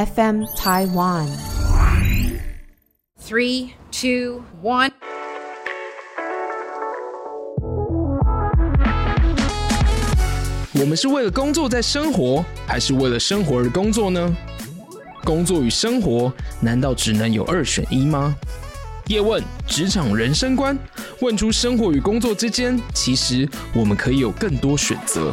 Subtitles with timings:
[0.00, 1.28] FM Taiwan。
[3.22, 4.90] Three, two, one。
[10.72, 14.34] 我们是为了工作在生活，还是为了生活而工作呢？
[15.22, 16.32] 工作与生活
[16.62, 18.34] 难道只能有二选一吗？
[19.08, 20.78] 叶问职场人生观，
[21.20, 25.30] 问出生活与工作之间，其实我们可以有更多选择。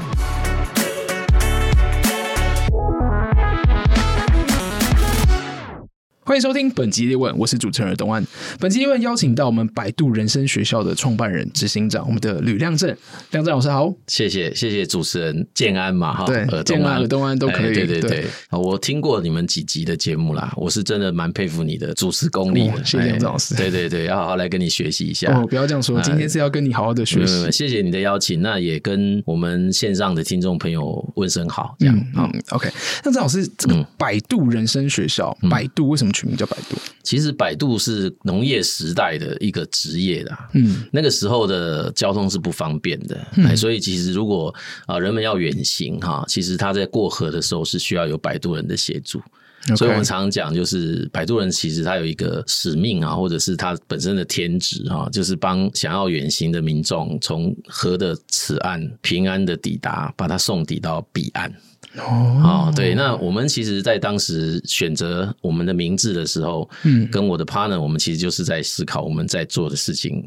[6.28, 8.22] 欢迎收听本集叶问，我是主持人东安。
[8.60, 12.90] 本集叶问邀请到我们百度人生学校的创办人、执行长，我们的吕亮正，
[13.32, 18.26] 亮正老师好，谢谢谢谢主持人建安嘛哈，对，建安和东安都可以，欸、对对对，对。
[18.60, 25.34] 我听过你们几集的节目啦，我是真的蛮佩服你的主持功力的，谢谢亮正老师，对对对，要好好来跟你学习一下。
[25.34, 32.70] 哦，不要这样说，今天是要跟你好好的学习，呃、谢谢你的邀请，那也跟我们线上的听众朋友问声好，这样嗯，嗯，OK，
[33.04, 36.76] 亮正老师，这个百度人生学校，摆、嗯、渡为什么取名叫百度？
[37.04, 44.54] 其实百度是农业时代的一个职业啦，嗯，那个时候的交通是不方便的，嗯，所以其实如果
[44.88, 49.22] 啊人们要远行哈，其实他在过河的时候是需要有摆渡人的协助.
[49.76, 61.54] 所以我们常常讲就是摆渡人其实他有一个使命啊，或者是他本身的天职哈，就是帮想要远行的民众从河的此岸平安的抵达，把他送抵到彼岸。
[62.00, 70.24] 哦，对，那我们其实，在当时选择我们的名字的时候，嗯，跟我的 partner，我们其实就是在思考我们在做的事情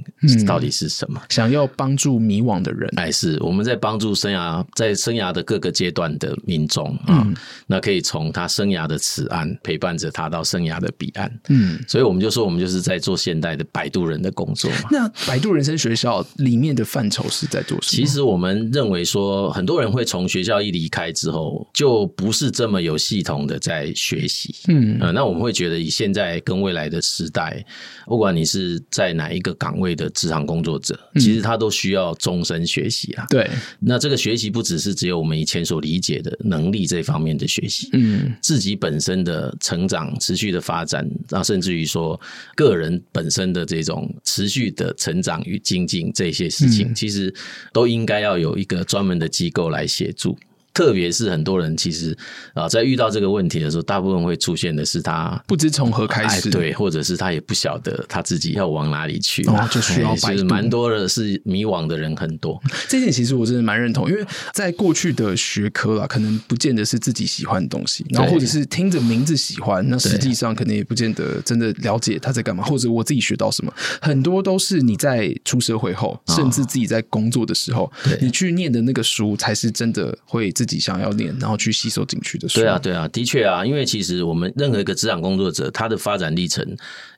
[0.47, 7.35] 到底是什么，嗯、想要帮助迷惘的人，哎，是我们在帮助生涯在生涯的各个阶段的民众啊、嗯，
[7.67, 14.89] 那可以从他生涯的此岸陪伴着他到生涯的彼岸，嗯，所以我们就说，我们就是在做现代的摆渡人的工作嘛。
[14.91, 18.03] 那摆渡人生学校里面的范畴是在做什么？
[18.03, 21.60] 其实我们认为说，很多人会从学校一离开之后。
[21.73, 27.65] 就不是这么有系统的在学习，嗯，呃，那我们会觉得以现在跟未来的时代，
[28.07, 33.27] 不管你是在哪一个岗位的职场工作者，其实他都需要终身学习啊。
[33.31, 33.49] 对，
[33.79, 42.21] 那这个学习不只是只有我们以前所理解的能力这方面的学习，嗯，自己本身的成长、持续的发展，啊甚至于说
[42.55, 47.33] 个人本身的这种持续的成长与精进这些事情，其实
[47.73, 50.37] 都应该要有一个专门的机构来协助。
[50.81, 52.17] 特别是很多人其实
[52.55, 60.27] 啊，在遇到这个问题的时候，大部分会出现的是他不知从何开始，哎，对，或者是他也不晓得他自己要往哪里去，哦，就需要摆渡。
[60.29, 62.59] 其实蛮多的是迷惘的人很多。
[62.89, 64.25] 这点其实我真的蛮认同，因为
[64.55, 73.71] 在过去的学科啦，可能不见得是自己喜欢的东西，然后或者是听着名字喜欢，那实际上可能也不见得真的了解他在干嘛，或者我自己学到什么，
[74.01, 77.93] 很多都是你在出社会后，甚至自己在工作的时候，哦，
[78.23, 80.49] 你去念的那个书，才是真的会。
[80.61, 82.61] 自己想要练，然后去吸收进去的书。
[82.61, 86.65] 对啊，对啊，的确啊，因为其实我们任何一个职场工作者，他的发展历程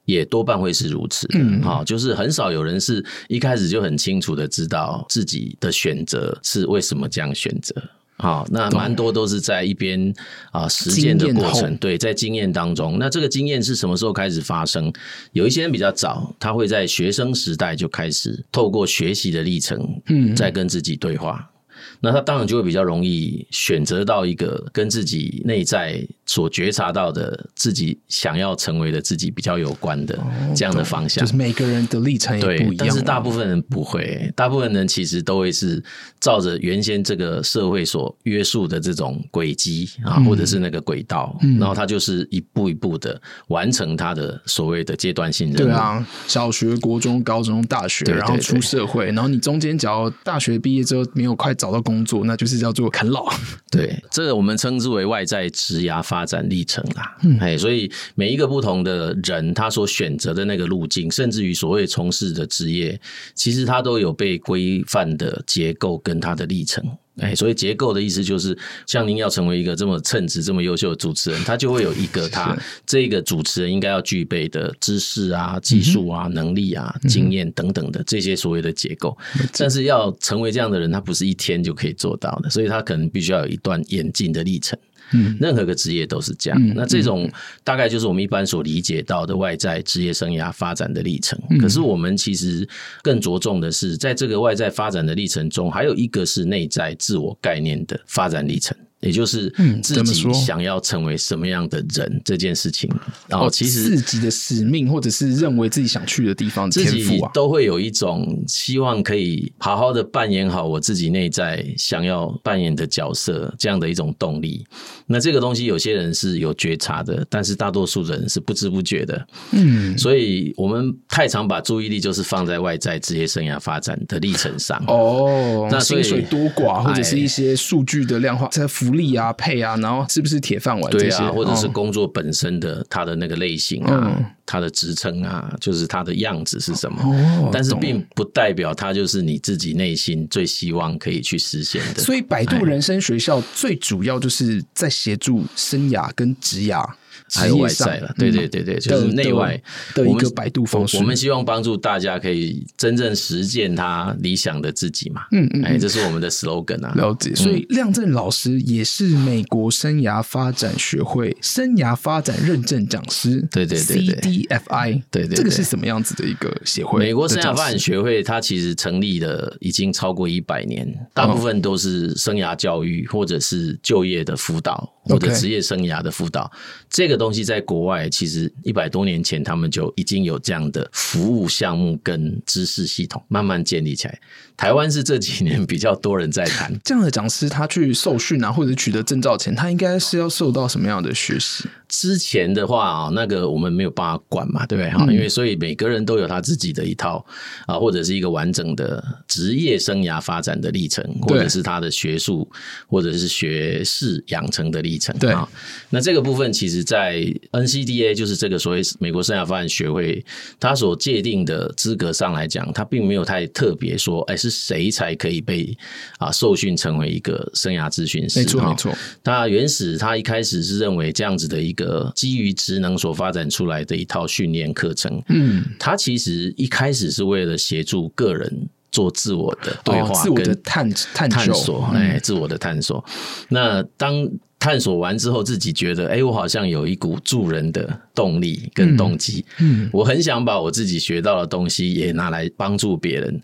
[0.04, 1.28] 也多半会是如此。
[1.34, 7.74] 嗯，好，就是很少有人是一开始就很清楚的知道自己的选择是为什么这样选择。
[8.18, 10.14] 好，那蛮多都是在一边
[10.52, 11.76] 啊实践的过程。
[11.78, 14.92] 对，在经验当中，那这个经验是什么时候开始发生？
[15.32, 21.50] 有一些人比较早，他会在学生时代就开始透过学习的历程，嗯，在跟自己对话。
[22.00, 30.18] 那他当然就会比较容易选择到一个跟自己内在所觉察到的自己想要成为的自己比较有关的
[30.54, 31.24] 这样的方向。
[31.24, 35.82] 就是每个人的历程也不一样，但是大部分人不会，大部分人其实都会是
[36.20, 45.70] 照着原先这个社会所约束的这种轨迹啊，或者是那个轨道，然后他就是一步一步的完成他的所谓的阶段性任务。
[45.70, 52.02] 对啊，小学、国中、高中、大学，然后出社会，然后你中间只要大学毕业之后没有快找到工作。
[52.02, 53.26] 工作那就是叫做啃老，
[53.70, 57.16] 对，这个我们称之为外在职涯发展历程啦。
[57.22, 62.98] 嗯，哎，所以每一个不同的人，他所选择的那个路径，甚至于所谓从事的职业，
[63.34, 66.82] 其实他都有被规范的结构跟他的历程。
[67.18, 68.56] 哎，所以结构的意思就是，
[68.86, 72.56] 像您要成为一个这么称职、这么优秀的主持人，他就会有一个 他
[72.86, 79.16] 这个主持人应该要具备的知识啊、技术啊、能力啊、经验等等的这些所谓的结构。
[79.58, 84.78] 但是要成为这样的人，他不是一天就可以做到的，所以他可能必须要有一段演进的历程。
[85.14, 86.58] 嗯，任何个职业都是这样。
[86.62, 87.30] 嗯，那这种
[87.64, 91.38] 大概就是我们一般所理解到的外在职业生涯发展的历程。
[91.50, 91.58] 嗯。
[91.58, 92.68] 可是我们其实
[93.02, 98.76] 更着重的是，在这个外在发展的历程中，还有一个是内在自我概念的发展历程。
[99.02, 99.50] 也就是
[99.82, 102.90] 自己想要成为什么样的人这件事情。
[103.28, 114.64] 然后其实自己的使命，或者是认为自己想去的地方，自己都会有一种希望可以好好的扮演好我自己内在想要扮演的角色这样的一种动力。
[115.06, 119.26] 那这个东西有些人是有觉察的，但是大多数人是不知不觉的。
[119.50, 124.82] 嗯，所以我们太常把注意力就是放在外在职业生涯发展的历程上。
[124.86, 134.12] 哦，那薪水多寡，或者是一些数据的量化，在福利啊、配啊，然后是不是铁饭碗这些，对啊，或者是工作本身的它的那个类型啊。
[134.18, 134.24] 嗯
[134.60, 137.00] 的职称啊，就是它的样子是什么？
[137.02, 142.02] 哦，但是并不代表它就是你自己内心最希望可以去实现的。
[142.02, 146.86] 所以，百度人生学校最主要就是在协助生涯跟职涯。
[147.34, 149.60] 还有外在了，对对对对，就是内外
[149.94, 150.96] 的一个摆渡方式。
[150.98, 155.22] 我们希望帮助大家可以真正实践他理想的自己嘛。
[155.32, 156.92] 嗯嗯，哎，这是我们的 slogan 啊。
[156.96, 157.34] 了解。
[157.34, 163.40] 所以亮正老师也是美国生涯发展学会生涯发展认证讲师。
[163.50, 165.02] 对对对对，CDFI。
[165.10, 166.98] 对对，这个是什么样子的一个协会？
[166.98, 176.50] 美国生涯发展学会，它其实成立了已经超过一百年，大部分都是生涯教育或者是就业的辅导或者职业生涯的辅导。
[176.88, 184.20] 这个东西在国外其实一百多年前，他们就已经有这样的服务项目跟知识系统慢慢建立起来。
[184.56, 191.64] 台湾是这几年比较多人在谈这样的讲师，他去受训啊，或者取得证照前，他应该是要受到什么样的学习？
[191.88, 194.90] 之前的话啊，那个我们没有办法管嘛，对不对？
[194.90, 197.24] 哈、嗯，因为所以每个人都有他自己的一套
[197.66, 202.50] 啊，或者是一个完整的职业生涯发展的历程，或者是他的学术
[202.86, 205.14] 或者是学士养成的历程。
[205.18, 205.46] 对啊，
[205.90, 210.24] 那这个部分其实，在 NCDA 就是这个所谓美国生涯发展学会，
[210.58, 215.76] 他所界定的资格上来讲，他并没有太特别说，哎，是谁才可以被
[216.18, 218.38] 啊受训成为一个生涯咨询师？
[218.38, 218.94] 没错，没错。
[219.24, 222.12] 那原始他一开始是认为这样子的一个。
[222.14, 233.02] 基于职能所发展出来的一套训练课程，嗯，他其实一开始是为了协助个人做自我的对话、跟探探索，哎，自我的探索。
[233.48, 234.28] 那当
[234.58, 243.40] 探索完之后，自己觉得，哎，我好像有一股助人的动力跟动机，嗯，我很想把我自己学到的东西也拿来帮助别人。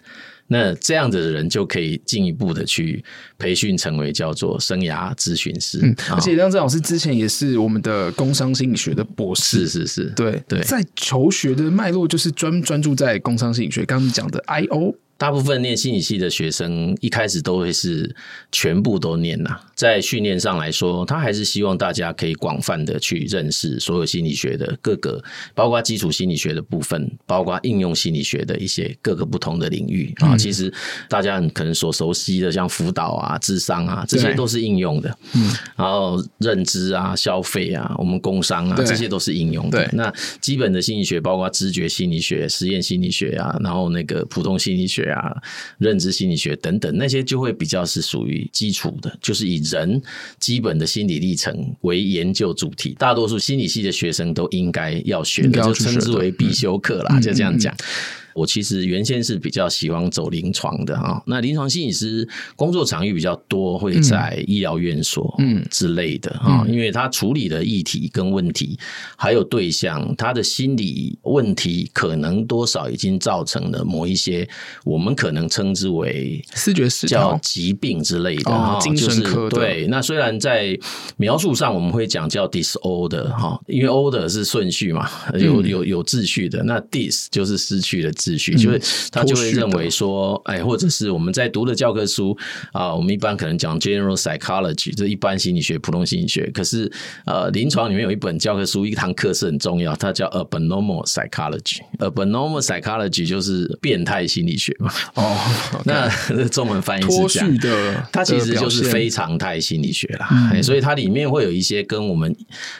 [0.49, 3.05] 那这样子的人就可以进一步的去
[3.39, 5.79] 培训成为叫做生涯咨询师。
[5.83, 9.69] 嗯，而且张正老师之前也是我们的工商心理学的博士。
[9.69, 14.95] 是是是，对对，在求学的脉络就是专专注在工商心理学，刚刚讲的 I O。
[15.19, 18.15] 大部分念心理系的学生一开始都会是
[18.53, 25.20] 全部都念呐，在训练上来说，他还是希望大家可以广泛的去认识所有心理学的各个，
[25.56, 30.37] 包括基础心理学的部分，包括应用心理学的一些各个不同的领域啊。
[30.37, 30.73] 其实
[31.09, 35.19] 大家可能所熟悉的，像辅导啊、智商啊，这些都是应用的。
[35.35, 39.85] 嗯，然后认知啊、消费啊、我们工商啊，这些都是应用的。
[39.94, 45.07] 那基本的心理学，包括知觉心理学、实验心理学啊，然后那个普通心理学。
[45.10, 45.34] 啊，
[45.78, 50.00] 认知心理学等等，那些就会比较是属于基础的，就是以人
[50.38, 52.96] 基本的心理历程为研究主题。
[52.99, 57.75] 大多数心理系的学生都应该要学的，就称之为必修课啦，嗯、就这样讲。
[57.75, 68.79] 嗯嗯嗯我其实原先是比较喜欢走临床的啊，那临床心理师工作场域比较多，会在医疗院所嗯之类的啊，因为他处理的议题跟问题
[69.17, 74.49] 还有对象，他的心理问题可能多少已经造成了某一些
[74.84, 79.88] 我们可能称之为视觉失调叫疾病之类的哈，精神科对。
[79.88, 80.79] 那虽然在
[81.17, 88.13] 描述上我们会讲叫 disorder 哈，因为 order 是顺序嘛，有有有秩序的，那 dis 就是失去了。
[88.29, 92.37] 秩序，就是他就会认为说，哎，或者是我们在读的教科书
[92.73, 96.51] 啊，我们一般可能讲 general psychology，就是一般心理学、普通心理学。
[96.53, 96.91] 可是
[97.25, 101.79] 呃，临床里面有一本教科书，一堂课是很重要，它叫 abnormal psychology。
[101.99, 104.93] abnormal psychology 就是变态心理学嘛。
[105.15, 105.39] 哦，
[105.87, 106.08] 那
[106.49, 110.29] 中文翻译是这样的，它其实就是非常态心理学啦。
[110.53, 112.35] 嗯，所以它里面会有一些跟我们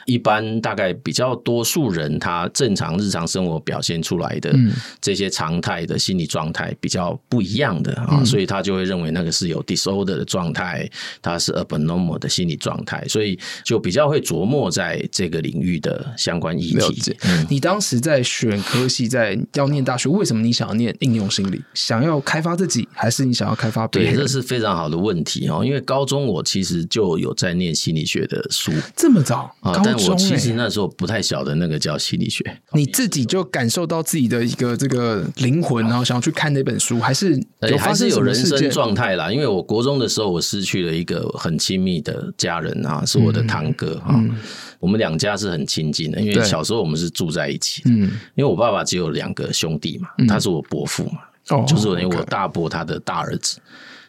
[0.05, 4.55] 一般大概比较多数人他正常日常生活表现出来的
[5.00, 5.28] 这些。
[5.38, 10.90] 常态的心理状态比较不一样的啊，所以他就会认为那个是有 disorder 的状态，
[11.23, 17.14] 它是 abnormal 的心理状态，所以就比较会琢磨在这个领域的相关议题。
[17.21, 21.62] 嗯，你当时在选科系，在要念大学，为什么你想要念应用心理？
[21.73, 24.14] 想要开发自己，还是你想要开发别人？
[24.14, 25.64] 对，这是非常好的问题哦。
[25.64, 29.80] 因为高中我其实就有在念心理学的书，这么早啊？
[29.85, 35.17] 但我其实那时候不太晓得那个叫心理学，你自己就感受到自己的一个这个。
[35.18, 37.38] 的灵魂，然后想要去看那本书，还是？
[37.78, 39.32] 还是有人生状态啦。
[39.32, 44.10] 因为我国中的时候，我失去了一个很亲密的家人啊，是我的堂哥啊。
[44.10, 44.37] 嗯嗯
[44.80, 47.82] 我们两家是很亲近的，因为小时候我们是住在一起。
[47.87, 48.02] 嗯，
[48.37, 51.96] 因为我爸爸只有两个兄弟嘛，他是我伯父嘛，哦，就是我
[52.26, 53.58] 大伯他的大儿子。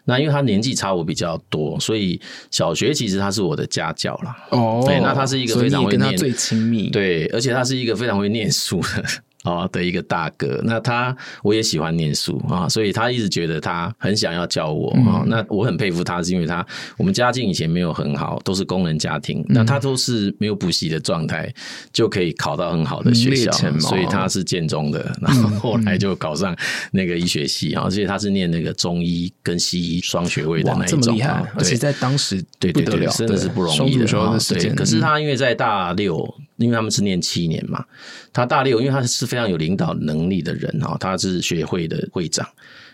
[0.06, 4.36] 那因为他年纪差我比较多，所以小学其实他是我的家教啦。
[4.52, 9.04] 哦，对，那他是一个非常会念，跟他最亲密，对，而且他是一个非常会念书的。
[9.44, 15.24] 哦，的一个大哥，那他我也喜欢念书啊，所以他一直觉得他很想要教我啊。
[15.26, 16.66] 那我很佩服他，是因为他
[16.98, 21.52] 我们家境以前没有很好，都是工人家庭，那他都是没有补习的状态，
[21.94, 26.56] 就可以考到很好的学校，所以他是建中的，然后后来就考上
[26.92, 34.06] 那个医学系啊，而且他是念那个中医跟西医双学位的那一种，这么厉害，而且在当时对对对，真的是不容易的。
[34.50, 36.18] 对，可是他因为在大六，
[36.60, 37.84] 因为他们是念七年嘛，
[38.32, 39.30] 他大六，因为他是。
[39.30, 42.44] 非常有领导能力的人哈，他是学会的会长，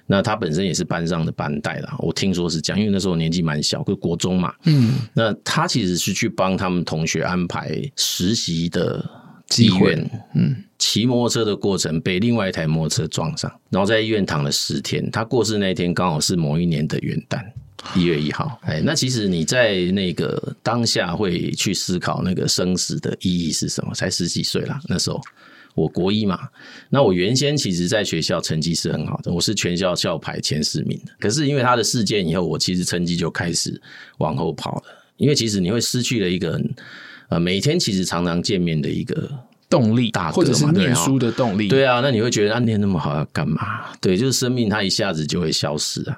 [0.05, 1.95] 那他本身也是班上的班带啦。
[2.00, 4.53] 我听说是这样，因为那时候年纪蛮小，就国中嘛。
[4.65, 9.01] 嗯，那他其实是去帮他们同学安排实习的
[9.48, 9.95] 机会。
[10.34, 15.10] 嗯，骑摩托车的过程被另外一台摩托车撞上，然后在医院躺了十天。
[15.10, 17.41] 他过世那天刚好是某一年的元旦，
[17.96, 18.60] 一月一号。
[18.63, 23.94] 哎，那其实你在那个当下会去思考那个生死的意义是什么？
[23.94, 25.22] 才十几岁啦，那时候。
[25.75, 26.39] 我国一嘛，
[26.88, 31.12] 那我原先其实在学校成绩是很好的，我是全校校排前十名的。
[31.20, 33.77] 可是因为他的事件以后，我其实成绩就开始
[34.20, 34.84] 往后跑了。
[35.18, 36.75] 因为其实你会失去了一个很
[37.27, 39.30] 呃每天其实常常见面的一个
[39.70, 41.68] 动力，大或者是念书的动力。
[41.68, 43.92] 对啊，那你会觉得他念那么好要干嘛？
[44.00, 46.18] 对，就是生命它一下子就会消失啊。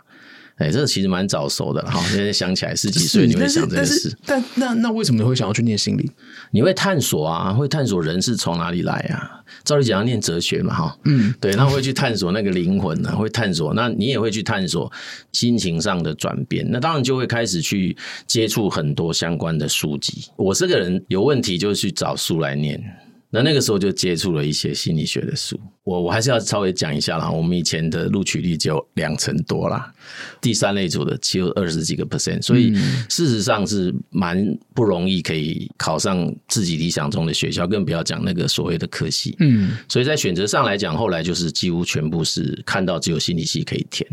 [0.57, 2.03] 哎，这个其实蛮早熟的哈。
[2.09, 6.11] 现在想起来十几岁你会想这个事，但那那为什么你会想要去念心理？
[6.51, 9.43] 你会探索啊，会探索人是从哪里来啊。
[9.63, 14.91] 照理讲要念哲学嘛，哈，嗯，对，那会去探索那个灵魂啊，会探索，那你也会去探索
[15.31, 17.95] 心情上的转变，那当然就会开始去
[18.25, 20.25] 接触很多相关的书籍。
[20.35, 22.83] 我这个人有问题就去找书来念。
[23.29, 27.29] 那那个时候就接触了一些心理学的书，我我还是要稍微讲一下啦。
[27.29, 29.93] 我们以前的录取率只有两成多啦，
[30.39, 32.74] 第三类组的只有二十几个 percent，所以
[33.10, 39.36] 事实上是蛮不容易可以考上自己理想中的学校，更不要讲那个所谓的科系。
[39.39, 44.10] 嗯，所以在选择上来讲，后来就是几乎全部是看到只有心理系可以填，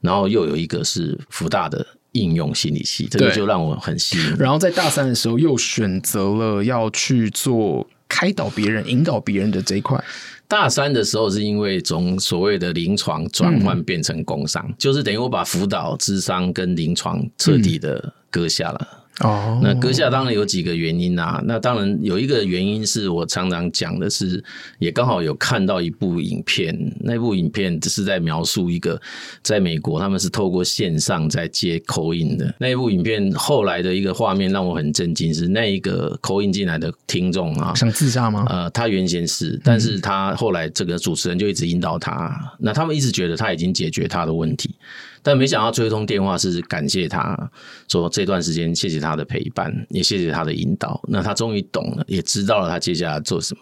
[0.00, 4.34] 然后又有一个是福大的应用心理系，这个就让我很吸引。
[4.36, 7.88] 然后在大三的时候又选择了要去做。
[8.08, 10.02] 开导别人、引导别人的这一块，
[10.46, 18.88] 大三的时候是因为从所谓的临床转换变成工商，嗯、就是等于我把辅导、智商跟临床彻底的割下了。
[18.92, 21.42] 嗯哦，那阁下当然有几个原因啊。
[21.44, 24.42] 那当然有一个原因是我常常讲的是，
[24.78, 29.00] 也刚好有看到一部影片，那部影片只是在描述一个
[29.42, 33.32] 在美国他们是透过线上在接 call in 的那一部影片。
[33.32, 38.46] 后来的一个画面让我很震惊，是那一个 call in 进来的听众啊，想自杀吗？
[38.48, 44.74] 呃，他原先是，但是他后来这个主持人就一直引导他，那他们一直觉得他已经解决他的问题。
[45.22, 47.50] 但没想到最后一通电话是感谢他，
[47.88, 51.00] 说这段时间谢谢他的陪伴，也谢谢他的引导。
[51.08, 53.60] 那他终于懂了，也知道了他接下来做什么。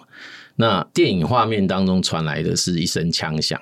[0.56, 3.60] 那电影画面当中传来的是一声枪响，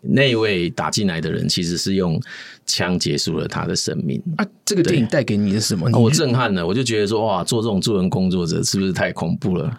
[0.00, 2.20] 那位打进来的人其实是用
[2.64, 4.22] 枪结束了他的生命。
[4.36, 5.90] 啊，这个电影带给你的是什么？
[5.98, 9.78] 我震撼了，我就觉得说哇，做这种助人工作者是不是太恐怖了？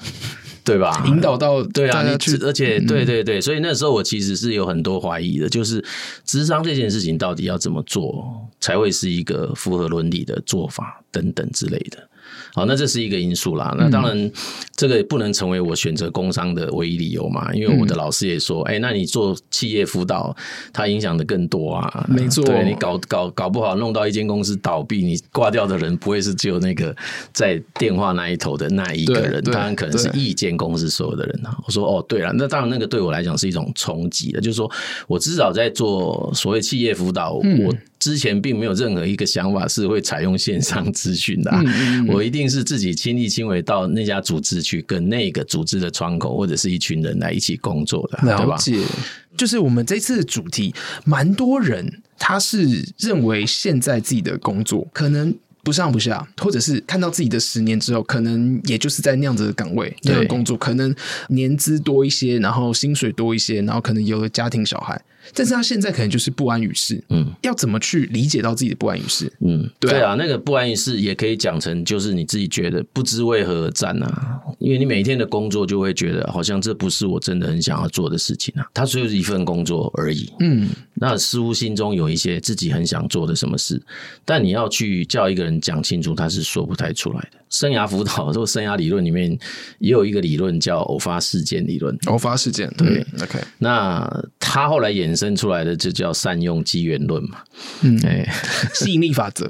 [0.66, 1.04] 对吧？
[1.06, 2.10] 引导到对啊，你
[2.44, 5.84] 而且对对对，所以那时候我其实是有很多怀疑的，就是
[6.26, 8.26] 智商这件事情到底要怎么做
[8.60, 12.10] 才会是一个符合伦理的做法等等之类的。
[12.54, 13.76] 好，那这是一个因素啦。
[13.78, 14.32] 那当然，
[14.76, 17.54] 这个也不能成为我选择工商的唯一理由嘛。
[17.54, 20.36] 因为我的老师也说，哎、那你做企业辅导，
[20.72, 22.06] 它影响的更多啊。
[22.08, 26.96] 没错，对你搞搞搞不好，弄到一间公司倒闭，你挂掉的人不会是只有那个
[27.34, 31.42] 在电话那一头的那一个人，当然可能是一间公司所有的人。
[31.66, 34.72] 我说，哦，对了，那当然，那个对我来讲是一种冲击的，就是说
[35.08, 37.76] 我至少在做所谓企业辅导，嗯、我。
[38.00, 48.74] 之前并没有任何一个想法是会采用线上咨询的，啊，嗯嗯嗯，我一定是自己亲力亲为到那家组织去跟那个组织的窗口或者是一群人来一起工作的，了解。
[48.74, 48.90] 对吧？
[49.36, 50.74] 就是我们这次的主题，
[51.04, 60.96] 蛮多人他是认为现在自己的工作可能不上不下，或者是看到自己的十年之后，可能也就是在那样子的岗位那个工作，可能
[61.30, 65.02] 年资多一些，然后薪水多一些，然后可能有了家庭小孩。
[65.34, 67.04] 但是他现在可能就是不安于室。
[67.10, 69.32] 嗯，要怎么去理解到自己的不安于室？
[69.40, 80.32] 嗯，对啊，对啊，那个不安于室也可以讲成就是你自己觉得不知为何而战啊，因为你每天的工作就会觉得好像这不是我真的很想要做的事情啊，它只有一份工作而已。
[80.40, 83.82] 嗯，那似乎心中有一些自己很想做的什么事，
[84.24, 87.40] 但你要去叫一个人讲清楚，他是说不太出来的。
[87.50, 89.32] 生涯辅导或者生涯理论里面
[89.80, 91.96] 也有一个理论叫偶发事件理论。
[92.08, 93.40] 偶发事件，对，嗯，OK。
[93.60, 97.40] 那他后来衍生出来的就叫善用机缘论嘛。
[97.82, 98.28] 嗯，哎，
[98.76, 99.50] 吸引力法则。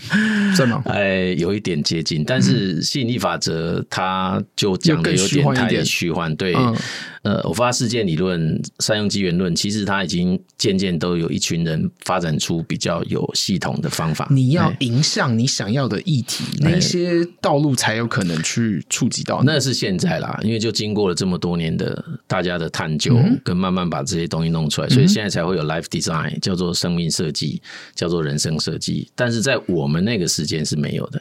[0.54, 0.82] 是吗？
[0.86, 6.34] 哎，有一点接近，但是吸引力法则它就讲的有点太虚幻。
[6.36, 6.74] 对，嗯、
[7.22, 14.28] 呃，偶发事件理论、善用机缘论，其实它已经渐渐都有一群人发展出比较有系统的方法。
[14.30, 19.42] 你要迎向你想要的议题，哎、那些道路才有可能去触及到。
[19.44, 27.60] 那是现在啦，因为就经过了这么多年的大家的探究，跟慢慢把这些东西弄出来，嗯、所以现在才会有 life design，叫做生命设计，
[27.94, 29.08] 叫做人生设计。
[29.14, 31.20] 但是在我们那个时间是没有的。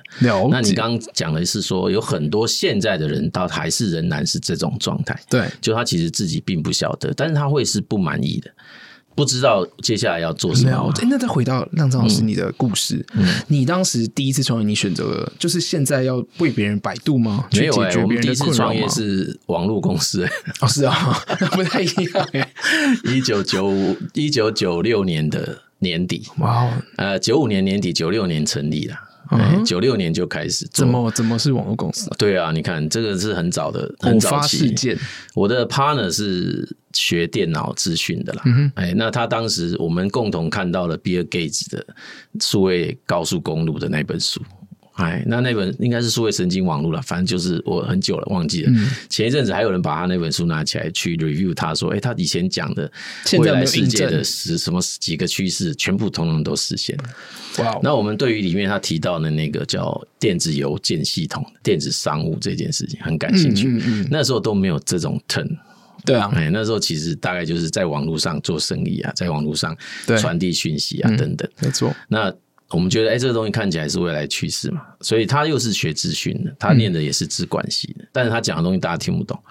[0.52, 5.20] 那你刚刚讲的是说，有很多现在的人，到还是仍然是这种状态。
[5.30, 8.52] 对，就他其实自己并不晓得，但是他会是不满意的，
[9.16, 10.94] 不知道接下来要做什么。
[11.10, 17.48] 那再回到亮震老师你的故事，嗯，你当时第一次创业，你选择了就是现在要为别人百度吗？
[17.54, 20.28] 没有哎，我们第一次创业是网络公司。
[20.62, 21.20] 哦，是啊，
[21.54, 22.30] 不太一样。
[23.06, 28.96] 一九九五一九九六年的年底，哇哦，呃，九五年年底，九六年成立了。
[29.66, 29.98] 九六、uh.
[29.98, 32.10] 年就开始做，怎么怎么是网络公司？
[32.18, 34.58] 对啊，你看这个是很早的，很早期。
[34.60, 34.98] 事件，
[35.36, 38.42] 我的 partner 是学电脑资讯的啦。
[38.46, 41.86] 哎、嗯哼，那他当时我们共同看到了 Bill Gates 的
[42.40, 44.42] 数位高速公路的那本书。
[44.98, 48.72] 哎，那那本应该是数位神经网络了，反正就是我很久了忘记了。
[48.72, 52.92] 嗯、前一阵子还有人把他那本书拿起来去 review，他说：“哎、欸，他以前讲的
[53.38, 57.04] 未来世界的是什么几个趋势，全部通通都实现了。”
[57.64, 63.68] 哇那我们对于里面他提到的那个叫电子邮件系统、电子商务这件事情很感兴趣。
[63.68, 65.48] 嗯嗯嗯、那时候都没有这种 turn。
[66.06, 69.76] 对啊，哎，那时候其实大概就是在网络上做生意啊，在网络上
[70.18, 71.48] 传递讯息啊等等。
[71.60, 71.94] 没错。
[72.08, 72.34] 那
[72.72, 79.42] 我们觉得，哎、这个东西看起来是未来趋势嘛，所以他又是学资讯的，他念的也是资管系的，但是他讲的东西大家听不懂。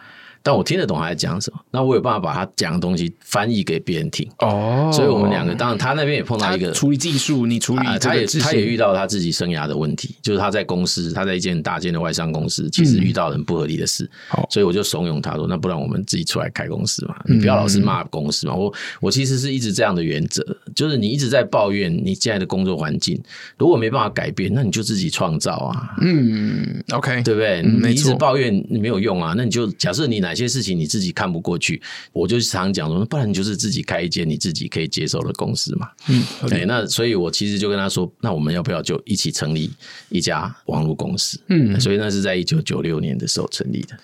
[0.46, 4.88] 但我听得懂他在讲什么，那我有办法把他讲的东西翻译给别人听哦。
[4.92, 14.08] 所以我们两个，当然他那边也碰到一个处理技术，你处理、啊、他也他也遇到他自己生涯的问题，就是他在公司，他在一间大间的外商公司，其实遇到很不合理的事。
[14.28, 17.16] 好、嗯，所以我就怂恿他说：“那不然我们自己出来开公司嘛？
[17.24, 18.54] 你不要老是骂公司嘛。
[18.54, 20.44] 嗯”我我其实是一直这样的原则，
[20.76, 23.20] 就是你一直在抱怨你现在的工作环境，
[23.58, 25.96] 如果没办法改变，那你就自己创造啊。
[26.02, 27.62] 嗯，OK，对不对？
[27.62, 31.06] 嗯、你一直抱怨你没有用啊，那你就假设你哪些事情你自己。
[31.16, 31.80] 看不过去，
[32.12, 35.88] 我就常讲说，不然你就是自己开一间你自己可以接受的公司嘛。
[36.08, 39.70] 嗯，对、欸，那所以我其实就跟他说，那我们要不要就一起成立
[40.10, 41.40] 一家网络公司？
[41.46, 43.96] 嗯，所以那是在一九九六年的时候成立的。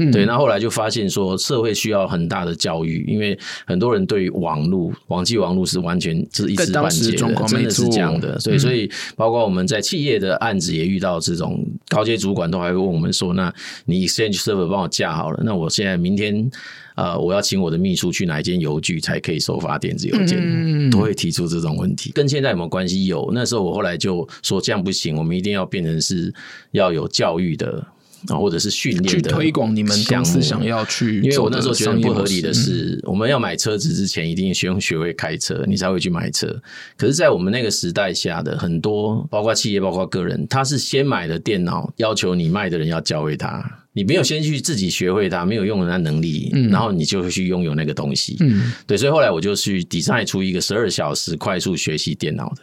[0.00, 8.38] 嗯，对，那后来就发现说，社会需要很大的教育，因为很多人对于网络、网际网络是完全是一知半解的，真的是这样的。
[8.38, 13.52] 所以，所以包括我们在企业的案子也遇到这种高阶主管都还会问我们说：“那
[13.86, 16.50] 你 Exchange Server 帮我架好了，那我现在明天
[16.96, 23.06] 呃，我要请我的秘书去哪一间邮局才可以收发电子邮件？”嗯，都会提出这种问题，跟现在有没有关系？
[23.06, 23.30] 有。
[23.32, 26.34] 那时候我后来就说这样不行，我们一定要变成是
[26.72, 27.86] 要有教育的。
[28.26, 36.48] 啊，或者是训练的去推广你们公司想要去，因为我那时候觉得不合理的是，我们要买车子之前一定先学会开车，你才会去买车。
[36.96, 43.64] 可是，在我们那个时代下的很多，包括企业，包括个人，他是先买的电脑，要求你卖的人要教会他，
[43.98, 48.36] 你没有先去自己学会它，没有用的那能力，然后你就会去拥有那个东西。
[48.38, 52.62] 嗯，对，所以后来我就去 design 出一个十二小时快速学习电脑的。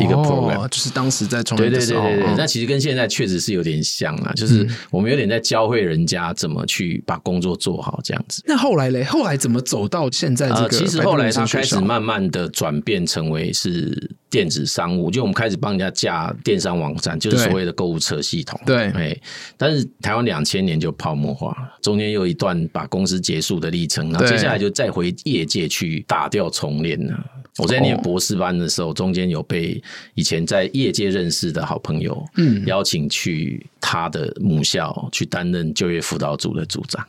[0.00, 8.42] 一个 program，哦，就是当时在创业的时候，对对对对对，那其实跟现在确实是有点像啊，就是我们有点在教会人家怎么去把工作做好这样子。
[8.46, 10.68] 那后来嘞，后来怎么走到现在这个？
[10.68, 18.60] 其实后来他开始慢慢的转变成为是电子商务，就我们开始帮人家架电商网站，就是所谓的购物车系统。
[18.66, 19.16] 对，哎，
[19.56, 27.18] 但是台湾两千年就泡沫化，中间又一段把公司结束的历程，然后接下来就再回业界去打掉重练了。
[27.58, 29.82] 我在念博士班的时候，中间有被
[30.14, 37.04] 以前在业界认识的好朋友，嗯，邀请去他的母校去担任就业辅导组的组长。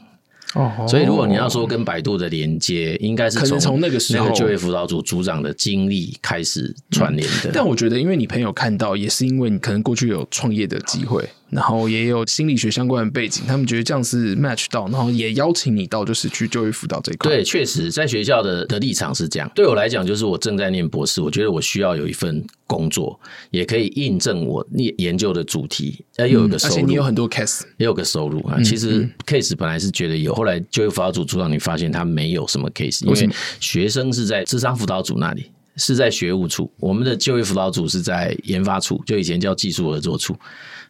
[0.56, 7.52] 哦，所以如果你要说跟百度的连接，应该是从那个时候就业辅导组组长的经历开始串联的。
[7.54, 11.24] 但我觉得，因为你朋友看到，也是因为你可能过去有创业的机会。
[11.50, 17.30] 然后也有心理学相关的背景，他们觉得这样是 match 到，然后也邀请你到就是去就业辅导这一块。
[17.30, 19.52] 对，确实在学校的的立场是这样。
[19.56, 23.20] 对我来讲，就是我正在念博士，我觉得我需要有一份工作，
[23.52, 28.56] 也可以印证我研研究的主题，又有一个收入，嗯、而且你有很多 case，也有个收入啊。
[28.58, 35.52] 嗯、其实 case 本来是觉得有，后来就业辅导组组长你发现他没有什么 case，因为学生是在智商辅导组那里。
[35.82, 40.36] 是在学务处，我们的就业辅导组是在研发处，就以前叫技术合作处。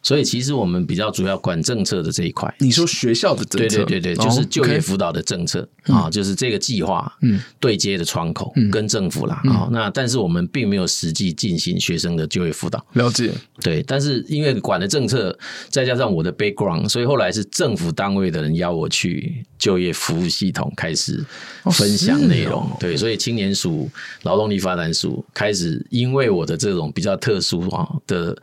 [0.02, 2.52] 所以其实我们比较主要管政策的这一块。
[2.58, 3.84] 你说学校的政策？
[3.84, 9.68] 对对对对，就是就业辅导的政策啊，就是这个计划，嗯，对接的窗口跟政府啦啊。
[9.70, 12.84] 那但是我们并没有实际进行学生的就业辅导。
[12.94, 13.30] 了解。
[13.60, 15.36] 对，但是因为管的政策，
[15.68, 21.24] 再加上我的 background，所以后来是政府单位的人邀我去就业服务系统开始
[21.70, 22.68] 分享内容。
[22.80, 23.88] 对，所以青年署、
[24.22, 28.36] 劳动力发展署开始因为我的这种比较特殊啊的。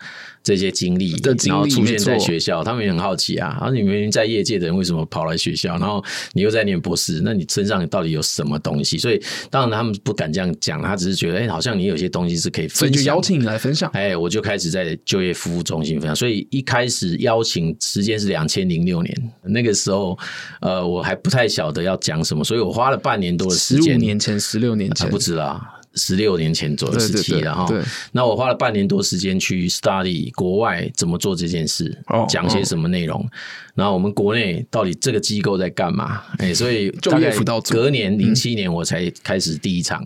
[0.44, 1.14] 这些经历，
[1.46, 3.50] 然后出现在学校，他们也很好奇啊。
[3.60, 5.78] 然后你明明在业界的人，为什么跑来学校？
[5.78, 6.02] 然后
[6.32, 8.98] 你又在念博士，那你身上到底有什么东西？
[8.98, 13.92] 所以当然他们不敢这样讲，他只是觉得，哎，好像你有些东西是可以分享，所以就邀请你来分享。
[13.94, 16.16] 哎，我就开始在就业服务中心分享。
[16.16, 20.18] 所以一开始邀请时间是两千零六年，那个时候，
[20.62, 23.94] 呃，我还不太晓得要讲什么，所以我花了半年多的时间。
[23.94, 25.74] 十五年前，十六年前，不止啦。
[25.96, 27.66] 十六年前左右时期了哈，
[28.12, 31.98] 那我花了半年多时间去 study 国外怎么做这件事，
[32.30, 33.28] 讲些什么内容，
[33.74, 36.22] 然后我们国内到底这个机构在干嘛？
[36.38, 37.36] 哎，所以大概
[37.72, 40.06] 隔年零七年我才开始第一场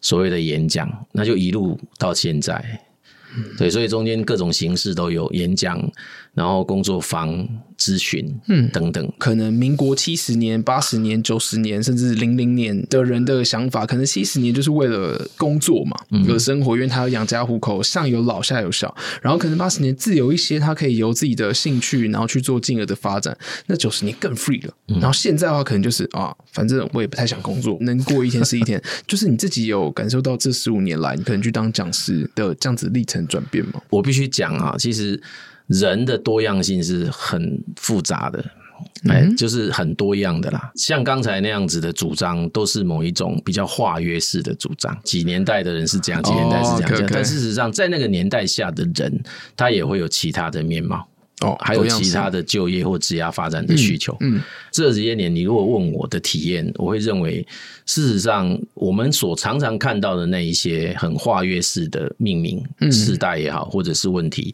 [0.00, 2.80] 所谓的演讲，那就一路到现在。
[3.56, 5.78] 对，所以中间各种形式都有演讲，
[6.38, 7.28] 然后工作坊、
[7.76, 9.12] 咨询，嗯，等等。
[9.18, 15.98] 可能民国七十年、八十年、九十年，甚至零零年的人的想法，可能七十年就是为了工作嘛，
[16.28, 18.94] 有生活，因为他要养家糊口，上有老下有小。
[19.20, 23.36] 然后可能八十年自由一些，他可以由自己的兴趣，然后去做进而的发展。
[23.66, 24.72] 那九十年更 free 了。
[24.86, 28.80] 然后现在的话，可能就是啊，反正我也不太想工作， 能过一天是一天。
[29.08, 33.82] 就是你自己有感受到这十五年来，你可能去当讲师的这样子历程转变吗？
[33.90, 35.20] 我必须讲啊，其实
[35.68, 38.44] 人的多样性是很复杂的，
[39.08, 40.70] 哎、嗯，就是很多样的啦。
[40.74, 44.98] 像刚才那样子的主张，都是某一种比较化约式的主张。
[45.04, 49.22] 几年代的人是这样，几年代是这样，哦、okay, okay 但事实上，在那个年代下的人，
[49.56, 51.06] 他也会有其他的面貌。
[51.42, 54.12] 哦，还有其他的就业或职业发展的需求。
[54.18, 57.46] 嗯，嗯，这些年你如果问我的体验，我会认为，
[57.86, 64.52] 事实上我们所常常看到的那一些很化约式的命名，世代也好，或者是问题，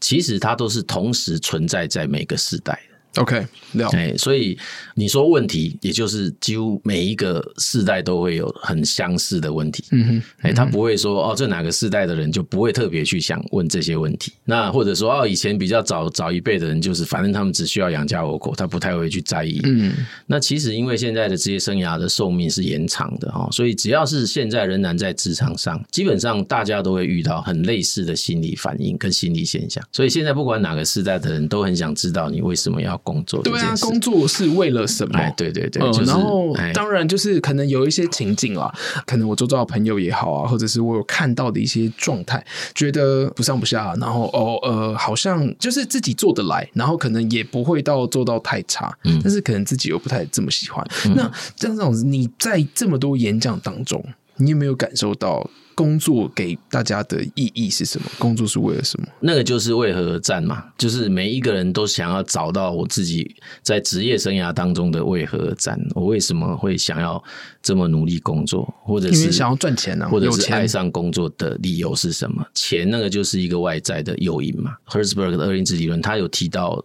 [0.00, 2.85] 其实它都是同时存在在每个时代。
[3.16, 3.22] 的。
[3.22, 3.46] OK，
[3.92, 4.56] 哎，所以
[4.94, 9.84] 你说问题，也就是几乎每一个世代都会有很相似的问题。
[9.90, 14.32] 嗯哼，哎，他不会说哦，这哪个世代的人就不会特别去想问这些问题。
[14.44, 19.60] 那或者说哦，以前比较早早一辈的人，就是反正他们只需要养家糊口，他不太会去在意。
[19.64, 19.94] 嗯，
[20.26, 29.82] 那其实因为现在的职业生涯的寿命是延长的哈，所以只要是现在仍然在职场上，基本上大家都会遇到很类似的心理反应跟心理现象。
[29.90, 33.00] 所以现在不管哪个世代的人都很想知道你为什么要。
[33.06, 35.16] 工作对啊，工作是为了什么？
[35.16, 50.84] 哎、对对对，就是、然后当然就是可能有一些情境啊，哎、可能我周遭的朋友也好啊，或者是我有看到的一些状态，觉得不上不下，然后哦呃，好像就是自己做得来，然后可能也不会到做到太差，嗯，但是可能自己又不太这么喜欢。
[51.06, 54.04] 嗯、那这样子，你在这么多演讲当中，
[54.38, 55.48] 你有没有感受到？
[55.76, 58.10] 工作给大家的意义是什么？
[58.18, 59.06] 工作是为了什么？
[59.20, 65.78] 那个就是为何而战嘛，就是每一个人都想要找到我自己在职业生涯当中的为何而战。
[65.94, 67.22] 我为什么会想要
[67.62, 70.08] 这么努力工作，或者是想要赚钱呢？
[70.08, 72.42] 或者是爱上工作的理由是什么？
[72.54, 74.74] 钱那个就是一个外在的诱因嘛。
[74.88, 76.82] Herzberg 的二因子理论，他有提到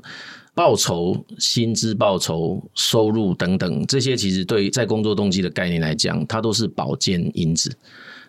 [0.54, 7.74] 报酬、薪资报酬、收入等等这些，其实对于在工作动机的概念来讲，它都是保健因子。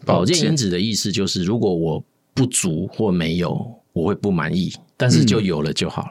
[0.04, 4.72] 保健因子的意思就是，如果我不足或没有，我会不满意。
[4.96, 6.10] 但是就有了就好了，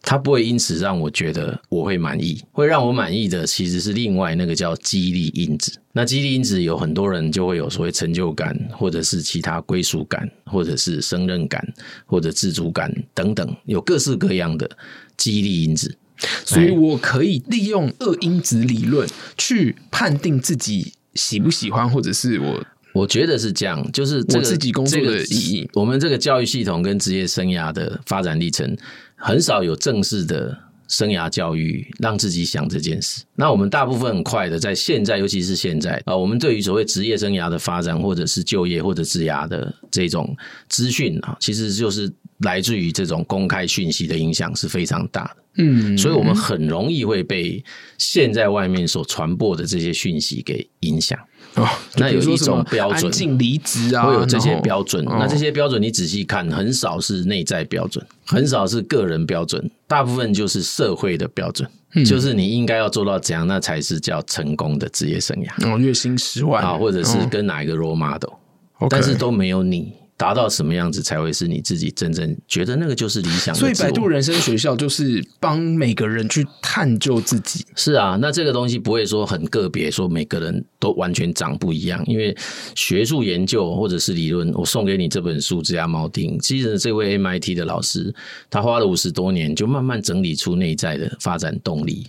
[0.00, 2.40] 它不会因此让我觉得我会满意。
[2.52, 5.72] 会让我满意的其实是另外那个叫激励因子。
[5.92, 11.66] 那激励因子有很多人就会有所谓成就感，或者是其他归属感，或者是胜任感，
[12.06, 14.70] 或者自主感等等，有各式各样的
[15.16, 15.96] 激励因子。
[16.44, 22.64] 所以我可以利用二因子理论去判定自己喜不喜欢，或者是我。
[22.98, 25.70] 我觉得是这样，就是这个自己工作的意义。
[25.72, 28.76] 我们这个教育系统跟职业生涯的发展历程，
[29.14, 30.58] 很少有正式的
[30.88, 33.22] 生涯教育让自己想这件事。
[33.36, 40.36] 那我们大部分很快的，在现在，尤其是现在啊，我们对于所谓职业生涯的发展，或者是就业或者职涯的这种
[40.68, 45.36] 资讯啊，其实就是来自于这种公开讯息的影响是非常大的。
[45.60, 47.62] 嗯，所以我们很容易会被
[47.96, 51.18] 现在外面所传播的这些讯息给影响。
[51.54, 55.06] 哦， 那有一种标准，安静离职啊，会有这些标准。
[55.08, 61.68] 哦、那这些标准你仔细看，很少是内在标准，很少是个人标准，大部分就是社会的标准。
[61.94, 65.72] 嗯、就是你应该要做到怎样，那才是叫成功的职业生涯。
[65.72, 68.30] 哦，月薪十万啊，或者是跟哪一个 role model，、
[68.78, 69.92] 哦、但是都没有你。
[70.18, 73.60] 达到什么样子才会是你自己真正觉得那个就是理想的？
[73.60, 77.64] 所以，百度人生学校就是帮每个人去探究自己。
[77.76, 82.02] 是啊，那这个东西不会说很个别，说每个人都完全长不一样。
[82.06, 82.36] 因为
[82.74, 88.12] 学术研究或者是理论，我送给你这本书《职涯锚定》，其实这位 MIT 的老师，
[88.50, 92.08] 他花了五十多年，就慢慢整理出内在的发展动力。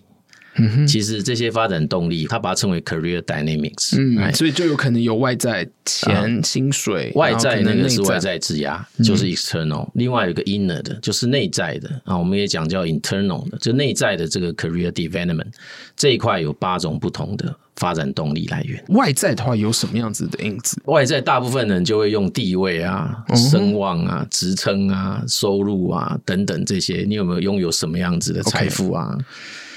[0.88, 3.96] 其实这些发展动力，它把它称为 career dynamics。
[3.98, 9.90] 嗯，所以就有可能有外在钱、薪水，外在那个是外在质押，就是 external。
[9.94, 12.18] 另外有个 inner 的，就是内在的啊。
[12.18, 15.48] 我们也讲叫 internal 的，就内在的这个 career development
[15.96, 18.84] 这一块有八种不同的发展动力来源。
[18.90, 20.82] 外在的话有什么样子的因子？
[20.86, 27.06] 外在大部分人就会用地位啊、声望啊、职称啊、收入啊等等这些。
[27.08, 29.18] 你有没有拥有什么样子的财富啊？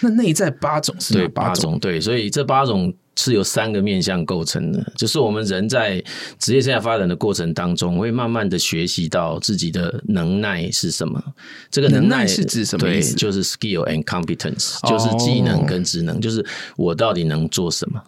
[0.02, 1.54] 那内在八种是哪八种？
[1.54, 6.02] 对，八种对，所以这八种是由三个面向构成的，就是我们人在
[6.38, 11.22] 职业生涯发展的过程当中，会慢慢的学习到自己的能耐是什么。
[11.70, 13.14] 这个能耐是指什么意思？
[13.14, 16.44] 对，就是 skill and competence，就是技能跟职能，就是
[16.76, 18.02] 我到底能做什么。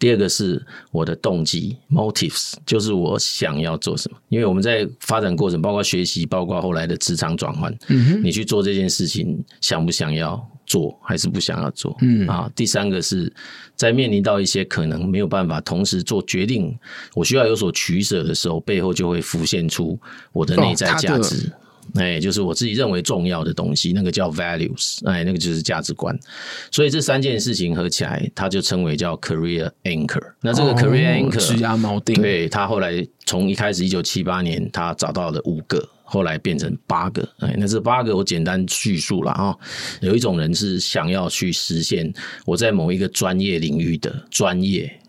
[0.00, 4.16] 第二个是我的动机 （motives），就是我想要做什么。
[4.28, 11.96] 因为我们在发展过程，包括学习，包括后来的职场转换，嗯，你去做这件事情，想不想要做，还是不想要做？
[12.02, 12.48] 嗯啊。
[12.54, 13.32] 第三个是
[13.74, 16.78] 在面临到一些可能没有办法同时做决定，
[17.14, 19.98] 我需要有所取舍的时候，背后就会浮现出
[20.32, 21.48] 我的内在价值。
[21.48, 26.14] 哦哎，就是我自己认为重要的东西，那个叫 values，哎，那个就是价值观。
[26.70, 30.20] 所以这三件事情合起来，它就称为叫 career anchor。
[30.42, 37.28] 那这个 career anchor，对，他后来从一开始一九七八年，他找到了五个，后来变成八个。
[37.38, 39.54] 哎，那这八个我简单叙述了啊。
[40.00, 42.12] 有一种人是想要去实现
[42.44, 45.00] 我在某一个专业领域的专业，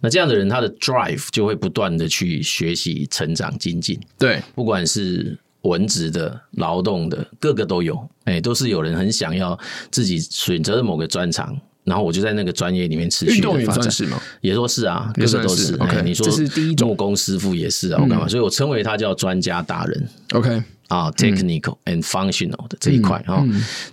[0.00, 4.00] 那这样的人他的 drive 就会不断的去学习、成长、精进。
[4.18, 5.38] 对，不管是。
[5.62, 9.58] 文职的、劳动的，各个都有，哎、欸，都是有人很想要
[9.90, 14.20] 自己选择的某个专长，然后我就在那个专业里面持续的发展，是吗？
[14.42, 15.74] 也说是啊，各个都是。
[15.76, 18.28] OK，、欸、你说这是第一种木工师傅也是啊，我干嘛？
[18.28, 20.08] 所以我称为他叫专家达人。
[20.34, 20.62] OK。
[20.88, 23.44] 啊，technical and functional 的这一块啊。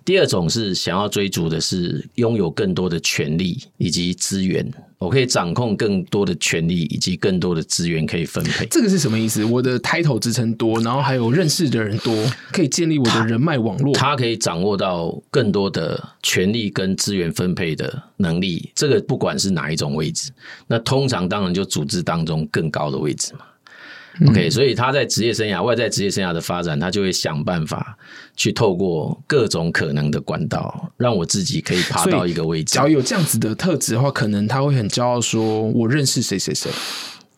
[0.06, 8.65] 第二种是想要追逐的是拥有更多的权利以及资源，我可以掌控更多的权利以及更多的资源可以分配。
[8.67, 9.43] 这个是什么意思？
[9.43, 12.13] 我的 title 职称多，然后还有认识的人多，
[12.51, 13.93] 可以建立我的人脉网络。
[13.93, 18.71] 他可以掌握到更多的权利跟资源分配的能力。
[18.75, 20.32] 这个不管是哪一种位置，
[20.67, 23.39] 那通常当然就组织当中更高的位置嘛。
[24.28, 27.97] OK，所以他在职业生涯、外在职业生涯的发展，他就会想办法
[28.36, 32.73] 去透过各种可能的管道，让我自己可以爬到一个位置。
[32.73, 36.69] 只要有这样子的特质的话，可能他会很骄傲说：“我认识谁谁谁。”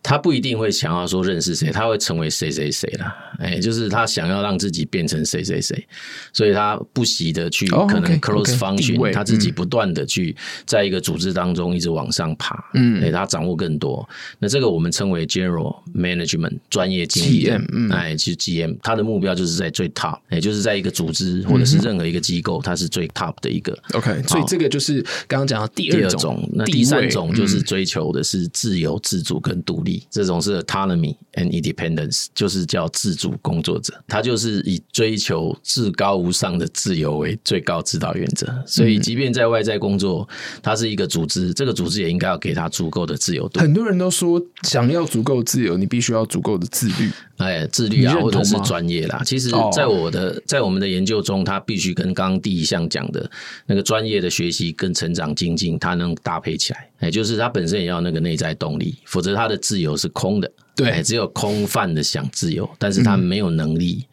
[0.08, 3.12] 他不一定会想要说认识谁，他会成为谁谁谁啦。
[3.40, 5.84] 哎，就是他想要让自己变成谁谁谁，
[6.32, 14.08] 所以他不惜的去可能 close function，他自己不断的去在一个组织当中一直往上爬，嗯，哎，他掌握更多。
[14.38, 17.60] 那这个我们称为 general management 专业经验，
[17.92, 23.76] 哎，其实 GM 他的目标就是在最 top，也就是在一个组织或者是任何一个机构，他是最 top 的一个。
[23.94, 29.95] OK，所以这个就是刚刚讲的第二种，那第三种就是追求的是自由、自主跟独立。
[30.10, 38.48] 这种是 autonomy and independence，就是叫自主工作者，他就是以追求至高无上的自由为最高指导原则。
[38.66, 40.28] 所以，即便在外在工作，
[40.62, 43.60] 他是一个组织，这个组织也应该要给他足够的自由度。
[43.60, 47.12] 很多人都说，想要足够自由，你必须要足够的自律。
[47.38, 49.22] 哎，自律啊，或者是专业啦。
[49.26, 53.30] 其实，在我的在我们的研究中，他必须跟刚刚第一项讲的
[53.66, 56.90] 那个专业的学习跟成长精进，它能搭配起来。
[57.00, 60.52] 哎，就是他本身也要那个内在动力，否则他的自由是空的。
[60.76, 64.06] 对，只有空泛的想自由，但是他没有能力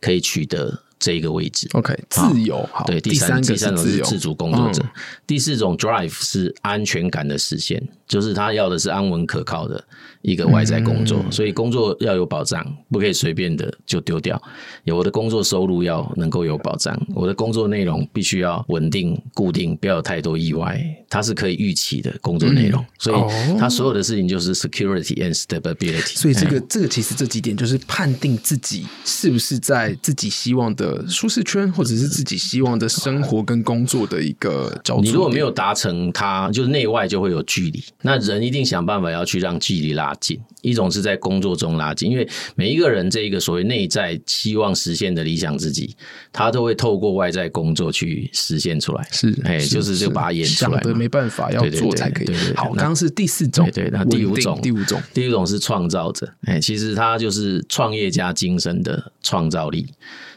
[0.00, 1.66] 可以取得这一个位置。
[1.72, 2.84] OK，自由好。
[2.84, 4.90] 对，第三第三种是自主工作者，嗯、
[5.26, 9.82] 第四种 drive 是安全感的实现，就是他要的是安稳可靠的
[10.22, 14.40] 一个外在工作，嗯、所以工作要有保障，不可以随便的就丢掉。
[14.84, 26.16] 有我的工作收入要能够有保障，我的工作内容必须要稳定固定，不要有太多意外，它是可以预期的工作内容，嗯、所以它所有的事情就是 security and stability。
[26.16, 35.02] 所以这个、嗯、这个其实这几点就是判定自己是不是在自己希望的舒适圈，或者是自己希望的生活跟工作的一个交错。
[35.02, 37.82] 你如果没有达成它，就是内外就会有距离。
[38.02, 40.40] 那人一定想办法要去让距离拉近。
[40.62, 45.96] 一种是在工作中拉近，因为每一个人这一个所谓内在期望实现的理想自己，
[46.32, 49.08] 他都会透过外在工作去实现出来。
[49.10, 50.82] 是，哎，就是就把它演出来。
[50.92, 52.34] 没办法，要做才可以。
[52.54, 53.90] 好，刚刚是第四种，对对。
[53.90, 56.30] 那第五种，第五种，第五种是创造者。
[56.42, 59.86] 哎，其实他就是创业家精神的创造力。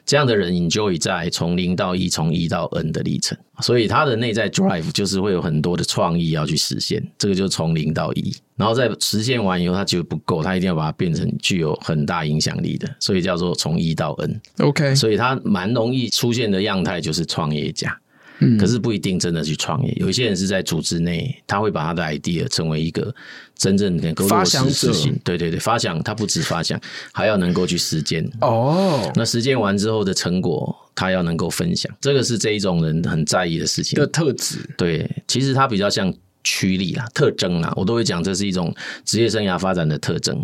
[0.06, 7.02] 这样的人，enjoy 在从零到一，从一到 n 的历程，所以他的内在 drive 就是会有很多的创意要去实现。
[7.18, 14.42] 这个就是从零到一，然后在实现完以后，他觉得不够，他一定要把它变成具有很大影响力的，所以叫做从一到 n。
[14.60, 17.98] OK，所以他蛮容易出现的样态就是创业家。
[18.40, 19.94] 嗯，可是不一定真的去创业。
[19.98, 23.14] 有一些人是在组织内，他会把他的 idea 成为一个
[23.56, 25.18] 真正能够落实实行。
[25.24, 26.80] 对对对，发想他不止发想，
[27.12, 28.28] 还要能够去实践。
[28.42, 31.92] 哦，那实践完之后的成果，他要能够分享。
[32.02, 34.58] 这个是这一种人很在意的事情的特质。
[34.78, 38.74] 对，其实他比较像驱力啦、特征啦，我都会讲这是一种
[39.06, 40.38] 职业生涯发展的特征。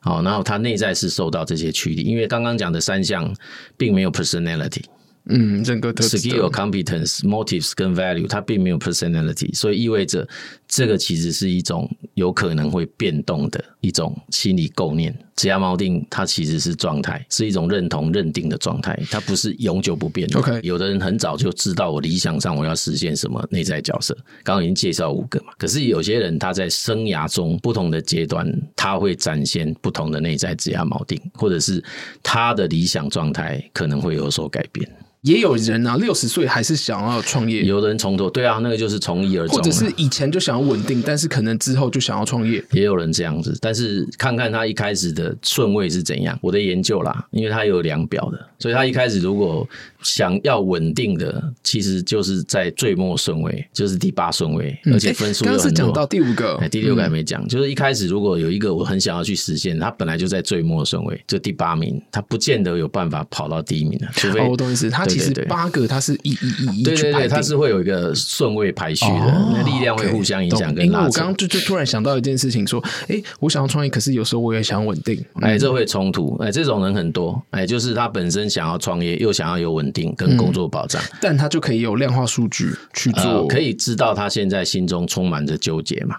[0.00, 3.34] 好，然后他内在是受到这些驱力，因为刚刚讲的三项
[3.76, 4.82] 并没有 personality。
[5.26, 10.28] 嗯，整个特 skill、competence、motives 跟 value，它并没有 personality，所以意味着
[10.68, 15.18] 这个其实是一种有可能会变动的一种心理构念。
[15.36, 20.38] 职涯锚定它其实是状态，是一种认同、认定的状态，它不是永久不变的。
[20.38, 25.52] OK，有的人很早就知道我理想上我要实现什么内在角色，刚刚已经介绍五个嘛。
[25.58, 31.82] 可是有些人他在生涯中不同的阶段，他会展现不同的内在指压锚定，或者是
[32.22, 34.88] 他的理想状态可能会有所改变。
[35.22, 37.62] 也有人啊，六十岁还是想要创业。
[37.62, 39.56] 有的人从头对啊，那个就是从一而终。
[39.56, 42.62] 或者是以前就想要稳定，但是可能之后就想要创业。
[42.72, 46.36] 也有人这样子，但是看看他一开始的顺位是怎样。
[46.42, 49.64] 我的研究啦，因为他有量表的，所以他一开始如果
[50.02, 55.62] 想要稳定的，其实就是在最末顺位，就是第八顺位，而且分数又很多。
[55.62, 64.08] 刚刚是讲到第五个，第六个还没讲，嗯、就是一开始如果有一个我很想要去实现，他本来就在最末顺位，就第八名，他不见得有办法跑到第一名的。
[64.14, 65.84] 除非、哦、我懂意思，他其实八个。
[65.86, 70.92] 它是一一一一，对对对，它是会有一个顺位排序的，哦、那力量会互相影响跟拉扯。
[70.92, 86.16] 因为我刚刚就就突然想到一件事情，说，哎，我想要创业，可是有时候我也想稳定，哎，这会冲突，哎，这种人很多，哎，就是他本身想要创业，又想要有稳定跟工作保障，嗯、但他就可以有量化数据去做、呃，可以知道他现在心中充满着纠结嘛。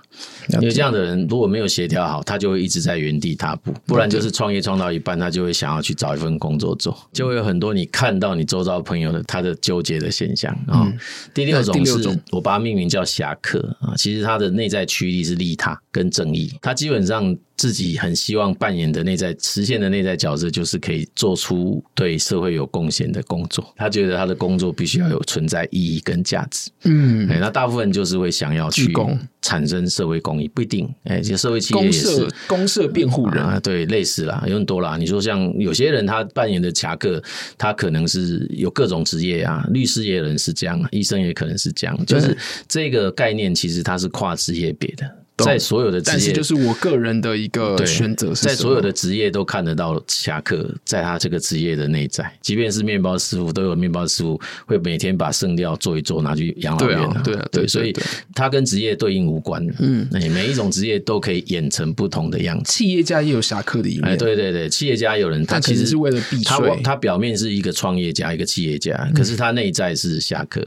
[0.50, 10.54] 因为这样的人如果没有协调好，他就会一直在原地踏步，不然就是创业创到一半，他就会想要去找一份工作做，就会有很多你看到你周遭朋友的他的纠结的现象。
[10.68, 10.84] 啊。
[10.86, 10.98] 嗯、
[11.34, 13.76] 第六种是我把它命名叫侠客。
[13.80, 17.36] 啊，其实他的内在驱力是利他跟正义，他基本上。
[17.58, 23.74] 自己很希望扮演的内在实现的内在角色，就是可以做出对社会有贡献的工作。
[23.78, 26.70] 他觉得他的工作必须要有存在意义跟价值。
[26.84, 28.94] 嗯，那大部分就是会想要去
[29.42, 30.88] 产生社会公益，不一定。
[31.04, 34.98] 哎，这社会企业也是公社辩护人啊，对，类似啦，有很多啦。
[34.98, 37.22] 你说像有些人他扮演的侠客，
[37.58, 42.38] 他可能是有各种职业啊，律师也有人是这样，医生也可能是这样，就是
[42.68, 45.10] 这个概念其实它是跨职业别的。
[45.44, 48.34] 在所有的职业，但是就是我个人的一个选择。
[48.34, 56.98] 在所有的职业都看得到侠客在他这个职业的内在，即便是面包师傅，都有面包师傅会每天把剩料做一做，拿去养老院。
[56.98, 57.94] 对啊，对啊，对，所以
[58.34, 59.66] 他跟职业对应无关。
[59.80, 62.72] 嗯，每一种职业都可以演成不同的样子。
[62.72, 64.06] 企业家也有侠客的一面。
[64.06, 70.66] 哎，对对对，企业家有人他其实是为了避税，他他表面是一个创业家，一个企业家，可是他内在是侠客。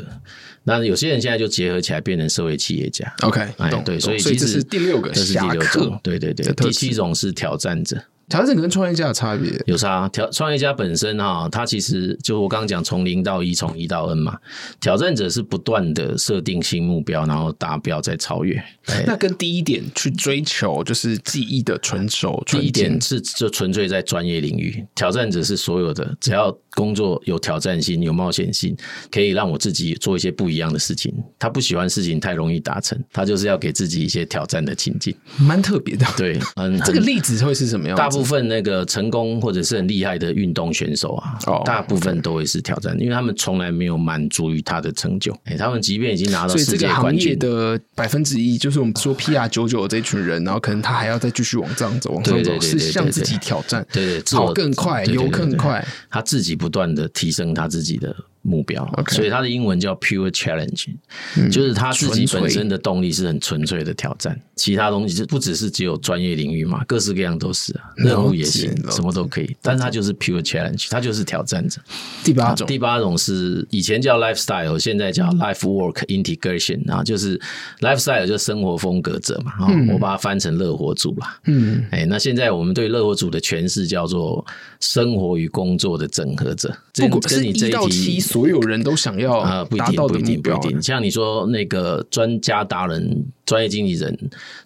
[0.69, 3.11] 那有些人现在就结合起来变成社会企业家。
[3.23, 6.53] OK，哎，对，所以其实这是第六个，这是第六种，对对对。
[6.55, 8.01] 第七种是挑战者。
[8.29, 9.51] 挑战者跟创业家有差别？
[9.65, 10.07] 有差。
[10.11, 14.37] 挑创业家本身哈，他其实就我刚刚讲，从零到一，从一到 N 嘛。
[14.83, 18.63] 挑战者是不断的设定新目标，然后达标再超越。
[19.07, 24.85] 那跟第一点去追求就是技艺的纯熟，第一点是就纯粹在专业领域。
[24.95, 28.77] 挑战者是所有的，只要工作有挑战性、有冒险性，
[29.11, 31.13] 可以让我自己做一些不一样的事情。
[31.37, 36.07] 他不喜欢事情太容易达成，他就是要给自己一些挑战的情境，蛮特别的。
[36.17, 37.97] 对，嗯， 这个例子会是什么样？
[37.97, 45.37] 大部分那个成功或者是很厉害的运动选手啊，哦，大部分都会是挑战，因为他们从来没有满足于他的成就。
[45.47, 58.15] 哎，他们即便已经拿到世界冠军的百分之一，就是我们说 PR 九九的这群人，然后可能他还要再继续往上走，往上走，是向自己挑战，对对，跑更快，游更快，他自己不不断的提升他自己的。
[58.49, 59.15] 目标，Okay.
[59.15, 60.89] 所以它的英文叫 Pure Challenge，
[61.37, 64.41] 嗯，就是他自己本身的动力是很纯粹的挑战。
[64.57, 69.57] 其他东西就不只是只有专业领域嘛，各式各样都是啊，任务也行，什么都可以。
[69.63, 71.81] 但是它就是 Pure Challenge，它就是挑战者。
[72.25, 77.41] 第八种，第八种是以前叫 Lifestyle，现在叫 Life Work Integration 啊，就是
[77.81, 81.39] Lifestyle 就是生活风格者嘛，嗯，我把它翻成乐活组啦。
[81.45, 84.45] 嗯，哎，那现在我们对乐活组的诠释叫做
[84.81, 86.77] 生活与工作的整合者。
[86.95, 88.19] 不过跟你这一题。
[88.39, 90.81] 所有人都想要啊，不一定，不一定，不一定。
[90.81, 94.17] 像你说那个专家达人、专业经理人、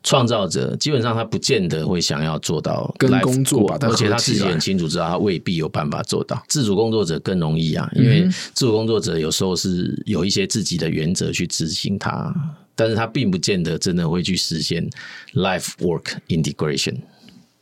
[0.02, 6.42] 创造者，基本上他不见得会想要做到跟工作，而且他自己很清楚知道他未必有办法做到。
[6.48, 12.30] 自主工作者更容易啊，因为自主工作者有时候是有一些自己的原则去执行它，
[12.74, 14.86] 但是他并不见得真的会去实现
[15.32, 16.96] life work integration，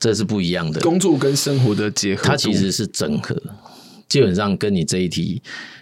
[0.00, 0.80] 这是不一样的。
[0.80, 3.40] 工作跟生活的结合，它其实是整合。
[4.08, 5.40] 基本上跟你这一题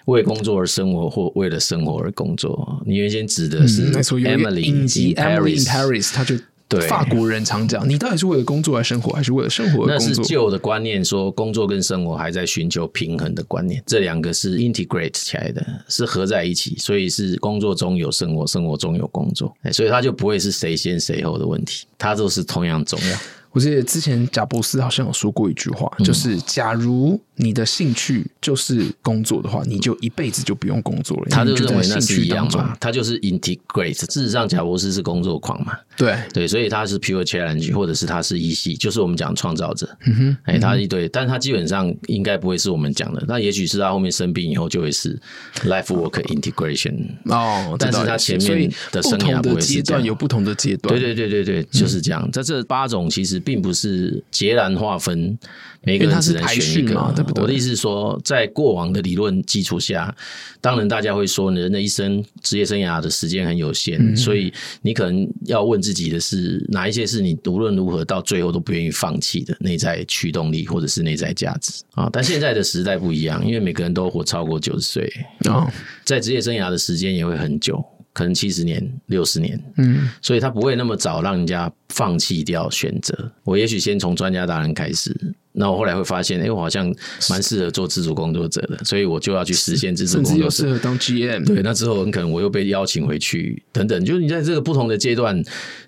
[0.08, 6.34] 为工作而生活或为了生活而工作，你原先指的是 Emily in Paris，他就
[6.66, 10.08] 对法国人常讲，你到底是为了工作而生活，还是为了生活而工作？
[10.08, 23.18] 那是旧的观念，说工作跟生活还在寻求平衡的观念，这两个是 integrate 起来的，是合在一起，所以是工作中有生活，生活中有工作，所以它就不会是谁先谁后的问题，它都是同样重要。
[23.52, 31.26] 我记得之前贾伯斯好像有说过一句话，就是假如你的兴趣就是工作的话，你就一辈子就不用工作了。
[31.30, 33.98] 他就认为那是一样嘛，他就是 integrate。
[34.12, 39.88] 事实上，贾伯斯是工作狂嘛，对对，所以他是 pure challenge，或者是他是一系，就是我们讲创造者。
[40.04, 43.24] 嗯哼，哎，他一堆，但他基本上应该不会是我们讲的。
[43.26, 45.18] 那也许是他后面生病以后就会是
[45.64, 46.94] life work integration
[47.24, 50.94] 哦，但是他前面的生涯不会是这样，有不同的阶段。
[50.94, 52.30] 对对对对对，就是这样。
[52.30, 53.37] 在这八种其实。
[53.40, 55.38] 并不是截然划分，
[55.82, 57.42] 每个人只能选一个，对不对？
[57.42, 60.14] 我的意思是说，在过往的理论基础下，
[60.60, 72.08] 当然大家会说，人的一生职业生涯的时间很有限，嗯，所以你可能要问自己的是，哪一些是你无论如何到最后都不愿意放弃的内在驱动力，或者是内在价值啊？
[72.12, 75.12] 但现在的时代不一样，因为每个人都活超过九十岁，
[75.48, 75.70] 哦，
[76.04, 77.84] 在职业生涯的时间也会很久。
[78.18, 83.30] 可能七十年、六十年，嗯，所以他不会那么早让人家放弃掉选择。
[83.44, 85.16] 我也许先从专家达人开始，
[85.52, 86.92] 那我后来会发现，哎、欸，我好像
[87.30, 90.44] 蛮适合做自主工作者的，所以我就要去实现自主工作者。
[90.44, 91.46] 又适合当 GM。
[91.46, 94.04] 对，那之后很可能我又被邀请回去，等等。
[94.04, 95.40] 就是你在这个不同的阶段，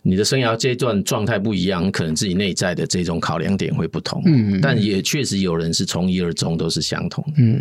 [0.03, 4.23] 你的生涯阶段状态不一样，可能自己内在的这种考量点会不同。
[4.27, 7.25] 嗯，但也确实有人是从一而终，都是相同。
[7.37, 7.61] 嗯，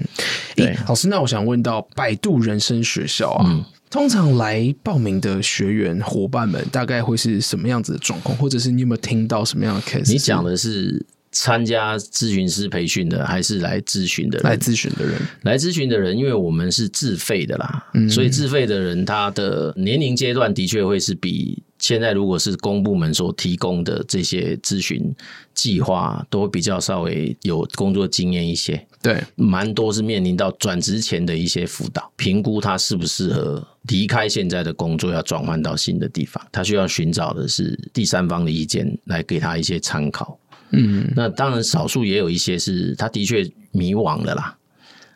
[0.55, 3.45] 对、欸，老师，那我想问到百度人生学校啊。
[3.49, 10.11] 嗯通常来报名的学员伙伴们大概会是什么样子的状况，或者是你有没有听到什么样的 case？
[10.11, 14.51] 你讲的是参加咨询师培训的，还是来咨询的人？
[14.51, 21.61] 来咨询的人，来咨询的人，因为我们是自费的啦，嗯，所以自费的人他的年龄阶段的确会是比。
[21.79, 25.15] 现在如果是公部门所提供的这些咨询
[25.53, 28.85] 计划，都比较稍微有工作经验一些。
[29.01, 36.45] 对，蛮多是面临到转职前的一些辅导，评估他适不适合离开现在的工作，要转换到新的地方。
[36.51, 40.37] 他需要寻找的是第三方的意见，来给他一些参考。
[40.71, 44.55] 嗯，那当然少数也有一些是他的确迷惘了啦。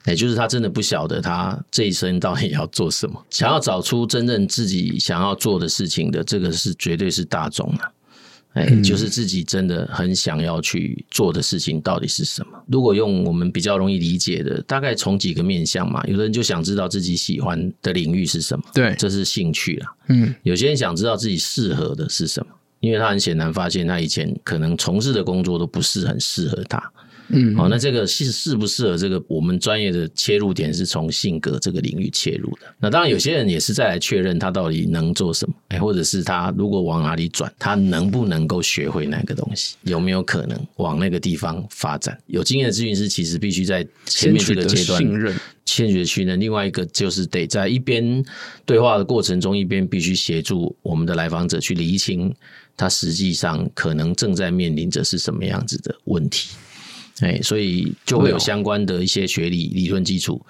[0.05, 7.91] 也就是他真的不晓得他这一生到底要做什么，想要找出真正自己想要做的事情的，这个是绝对是大众的。
[8.53, 12.63] 哎，就是自己真的很想要去做的事情到底是什么？
[12.67, 19.93] 如果用我们比较容易理解的，大概从几个面向嘛，有的人就想知道自己喜欢的领域是什么，对，这是兴趣啦。
[20.09, 26.79] 嗯，有些人想知道自己适合的是什么，因为他很显然发现他以前可能从事的工作都不是很适合他。
[27.33, 32.73] 嗯，好，那这个适适不适合这个我们专业的切入点是从性格这个领域切入的。
[32.79, 42.17] 那当然，有些人也是再来确认他到底能做什么，哎，或者是他如果往哪里转，他能不能够学会那个东西，有没有可能往那个地方发展？
[42.27, 46.39] 有经验的咨询师其实必须在前面这个阶段信任，先取得信任。
[46.39, 48.23] 另外一个就是得在一边
[48.65, 52.33] 对话的过程中，一边必须协助我们的来访者去厘清
[52.75, 56.49] 他实际上可能正在面临着是什么样子的问题。
[57.21, 60.43] 哎，所以就会有相关的一些学理、理论基础，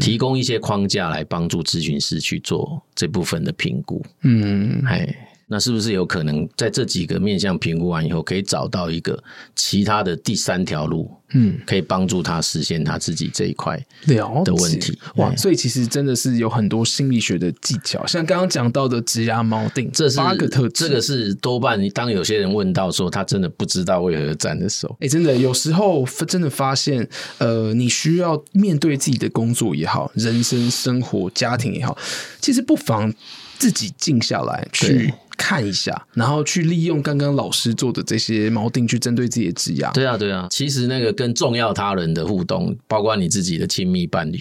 [0.00, 4.04] 提供一些框架来帮助咨询师去做这部分的评估。
[4.22, 5.25] 嗯，哎。
[5.48, 9.22] 那是不是有可能在这几个面向评估完以后，可以找到一个
[9.54, 11.10] 其他的第三条路？
[11.34, 13.76] 嗯，可以帮助他实现他自己这一块
[14.06, 14.96] 的问题。
[15.16, 31.98] 哇，所以其实真的是有很多心理学的技巧，像刚刚讲到的职涯锚定，这是八个特质，这个是多半当有些人问到说他真的不知道为何站的时候，哎，真的有时候真的发现，呃，你需要面对自己的工作也好，人生、生活、家庭也好，
[32.40, 33.12] 其实不妨
[33.58, 35.12] 自己静下来去。
[35.36, 39.92] 看一下，然后去利用刚刚老师做的这些锚定，去针对自己的职涯。
[39.92, 44.38] 对啊，对啊，其实那个跟重要他人的互动，包括你自己的亲密伴侣。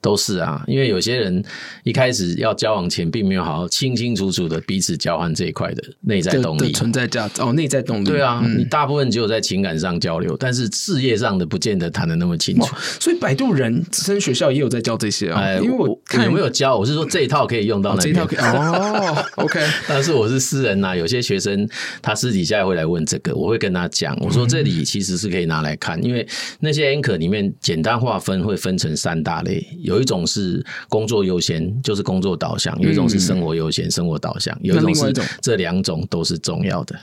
[0.00, 1.42] 都是啊，因为有些人
[1.84, 8.04] 一开始要交往前，并没有好好清清楚楚的彼此交换这一块的内在动力、存在价值哦，内在动力。
[8.04, 12.74] 对啊，嗯、你大部分只有在情感上交流，但是事业上的不见得谈的那么清楚。
[12.98, 15.40] 所以摆渡人资深学校也有在教这些啊。
[15.40, 18.16] 哎，因为我看有没有教，我是说这一套可以用到那边。
[18.16, 19.60] 哦，这一套可以哦，OK。
[19.86, 21.68] 但是我是私人呐、啊，有些学生
[22.00, 26.26] 他私底下会来问这个，我会跟他讲，我说这里其实是可以拿来看，嗯、因为
[26.60, 29.66] 那些 anchor 里面简单划分会分成三大类。
[29.90, 35.12] 有一种是工作优先，就是工作导向；有一种是生活优先，嗯、生活导向；有一种是
[35.42, 36.94] 这两种都是重要的。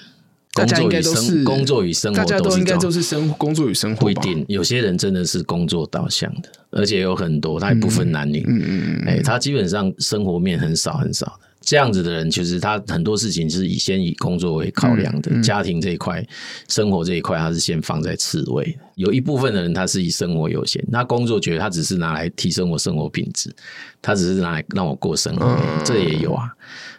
[0.54, 4.02] 工作与生，工作与生活大家都应该都是生工作与生活。
[4.02, 8.44] 不一定，有些人真的是工作导向的，而且有很多，他也不分男女。
[8.48, 11.47] 嗯嗯嗯，哎，他基本上生活面很少很少的。
[11.68, 16.26] 这样子的人，其实他很多事情是以先以工作为考量的，嗯嗯、家庭这一块、
[16.70, 18.80] 生活这一块，他是先放在次位的。
[18.96, 23.54] 有一部分的人，他是以生活优先，那工作觉得他只是拿来提升我生活品质，
[24.02, 26.50] 他只是拿来让我过生活，嗯、这也有啊。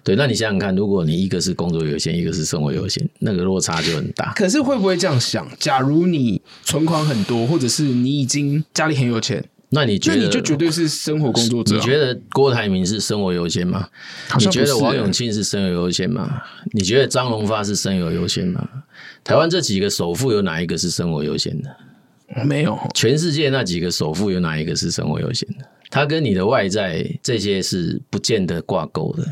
[0.05, 4.35] 对，那你想想看，如果你一个是工作优先，一个是生活优先，那个落差就很大。
[4.35, 5.49] 可是会不会这样想？
[5.59, 9.43] 假如你存款很多，或者是你已经家里很有钱？
[9.71, 11.79] 那你觉得，那你就绝对是生活工作者啊？
[11.79, 13.89] 你觉得郭台铭是生活优先吗？
[14.39, 16.43] 你觉得王永庆是生活优先吗？
[16.73, 18.67] 你觉得张荣发是生活优先吗？
[19.23, 21.77] 台湾这几个首富有哪一个是生活优先的？
[22.45, 22.79] 没有。
[22.95, 25.65] 全世界那几个首富有哪一个是生活优先的？
[25.91, 29.27] 他跟你的外在这些是不见得挂钩的。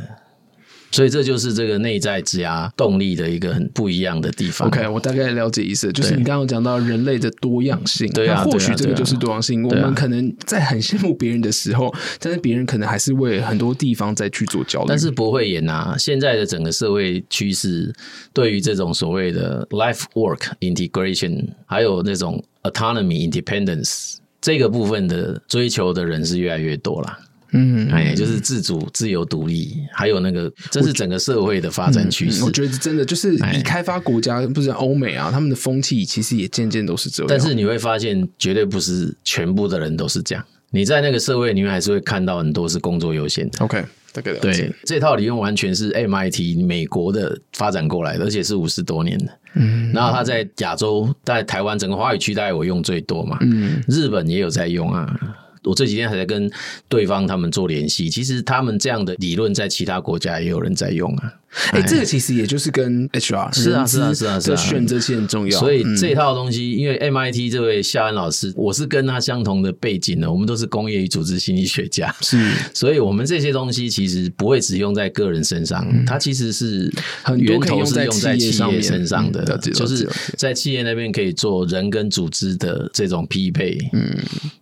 [0.90, 4.66] 所以这就是这个内在职涯动力的一个很不一样的地方。
[4.68, 9.64] OK，我大概了解意思，就是你刚刚讲到人类的多样性，对啊，或许这个就是多样性。
[9.66, 14.86] 我们可能在很羡慕别人的时候，但是别人可能还是为很多地方在去做交流。
[14.88, 17.92] 但是不会演啊，现在的整个社会趋势，
[18.32, 27.18] 对于这种所谓的 life work integration，还有那种 autonomy independence 这个部分的追求的人是越来越多了。
[27.52, 32.42] 嗯，哎，就是自主、自由、独立，还有那个，这是整个社会的发展趋势。
[32.44, 37.26] 我觉得真的就是，以开发国家，不是欧美啊，他们的风气其实也渐渐都是这样。
[37.28, 40.44] 但是你会发现，绝对不是全部的人都是这样。
[40.70, 43.64] 你在那个社会里面，还是会看到很多是工作优先的。
[43.64, 43.82] OK，
[44.12, 49.26] 大概对，这套理论完全是 MIT 美国的发展过来的，而且是五十多年的。
[49.54, 53.38] 嗯，然后他在亚洲，在台湾整个华语区，大概我用最多嘛。
[53.42, 55.18] 嗯，日本也有在用啊。
[55.66, 56.50] 我这几天还在跟
[56.88, 61.34] 对方他们做联系，其实他们这样的理论在其他国家也有人在用啊。
[61.72, 65.58] 哎，这个其实也就是跟 HR 是啊是啊是啊是啊，选择其实很重要。
[65.58, 76.92] 所以这套东西，因为 MIT 这位夏恩老师，我是跟他相同的背景的，我们都是工业与组织心理学家，是，所以我们这些东西其实不会只用在个人身上，它其实是
[77.22, 83.78] 很源头是用在企业身上的，就是在企业那边可以做人跟组织的这种匹配。
[83.92, 84.16] 嗯，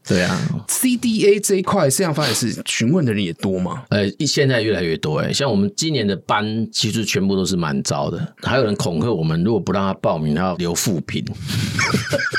[0.07, 3.83] 对啊，CDA 这一块实际上发现是询问的人也多吗？
[3.91, 6.45] 呃，现在越来越多哎，像我们今年的班。
[6.85, 11.25] 其实全部都是蛮糟的，还有人恐吓我们，如果不让他报名，他要留负评。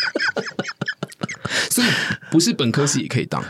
[1.72, 1.88] 所以
[2.30, 3.44] 不是本科系也可以当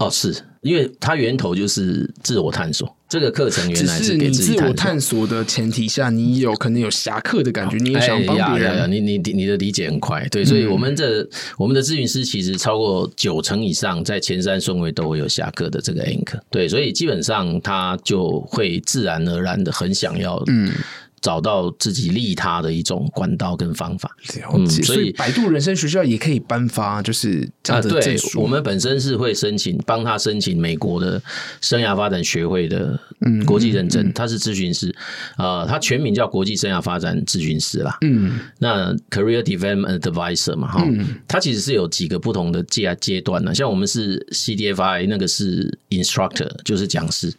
[0.00, 2.96] 哦，是因为它源头就是自我探索。
[3.08, 8.80] 这个课程原来是给自己自我探索的前提下，你有可能有侠客的感觉，你也想帮别人。
[8.82, 11.28] 哎、你你你的理解很快，对，所以我们的、嗯、
[11.58, 20.72] 我们的咨询师其实超过九成以上在前三顺位都会有侠客的这个 anchor，对，所以基本上他就会自然而然的很想要，嗯。
[21.20, 24.10] 找到自己利他的一种管道跟方法，
[24.54, 28.40] 嗯，所以百度人生学校也可以颁发就是这样的证书。
[28.40, 31.22] 我们本身是会申请帮他申请美国的
[31.60, 32.98] 生涯发展学会的
[33.44, 34.08] 国际认证，嗯嗯。
[34.08, 34.94] 嗯、他是咨询师，
[35.36, 37.98] 呃，他全名叫国际生涯发展咨询师啦。
[38.00, 47.30] 嗯，那 Career Development Advisor 嘛，哈，嗯，他其实是有几个不同的阶阶段呢，像我们是 CDFI 那个是 Instructor，就是讲师，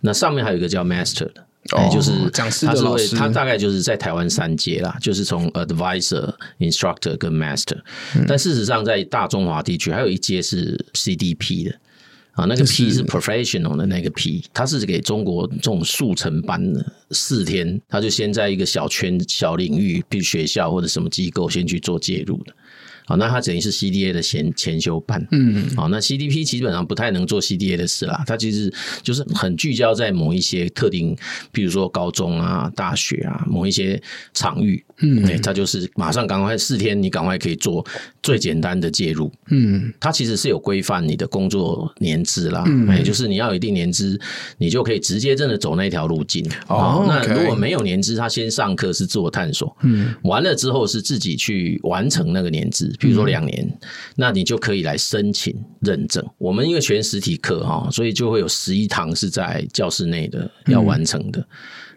[0.00, 1.44] 那上面还有一个叫 Master 的。
[1.72, 7.78] 哦，就是讲师的老师，他大概就是在台湾三阶啦，就是从 advisor、instructor 跟 master，
[8.16, 8.24] 嗯。
[8.26, 11.74] 但事实上，在大中华地区还有一阶是 CDP 的
[12.32, 22.52] 啊，那个 P 是 professional 的那个 P，他是给中国这种速成班的四天，他就先在一个小圈小领域，比如学校或者什么机构先去做介入的。
[23.08, 28.70] 好，那它等于是 CDA 的前前修班，嗯，好，那 CDP 基本上不太能做 CDA 的事啦，它其实
[29.02, 31.16] 就是很聚焦在某一些特定，
[31.50, 33.98] 比如说高中啊、大学啊，某一些
[34.34, 37.84] 场域，嗯，哎，它就是马上赶快四天，你赶快可以做
[38.22, 44.20] 最简单的介入，嗯，它其实是有规范你的工作年资啦，嗯，哎，就是你要有一定年资，
[44.58, 46.44] 你就可以直接真的走那条路径。
[46.68, 52.92] 哦，那如果没有年资，他先上课是自我探索，嗯，完了之后是自己去完成那个年资。
[52.98, 56.24] 比如说两年，嗯，那你就可以来申请认证。
[56.38, 61.40] 我们因为全实体课哈，所以就会有十一堂是在教室内的要完成的。
[61.40, 61.46] 嗯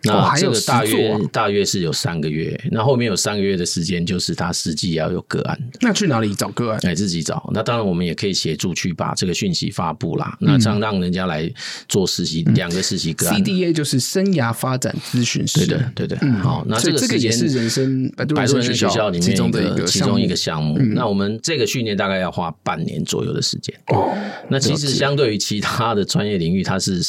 [0.04, 5.60] 那这个大约大约是有三个月，那后面有三个月的时间，就是他实际要有个案。
[5.82, 6.80] 那去哪里找个案？
[6.84, 7.48] 哎，自己找。
[7.54, 10.36] 那当然，我们也可以协助去把这个讯息发布啦。
[10.40, 11.48] 那这样让人家来
[11.88, 13.40] 做实习，两个实习个案。
[13.40, 15.68] CDA 就是生涯发展咨询师。
[15.68, 16.18] 对的，对的。
[16.42, 20.80] 好，那这个这个也是人生百度人生学校里面的其中一个项目。
[20.96, 23.76] 那我们这个训练大概要花半年左右的时间。
[23.94, 24.12] 哦，
[24.50, 27.00] 那其实相对于其他的专业领域，它是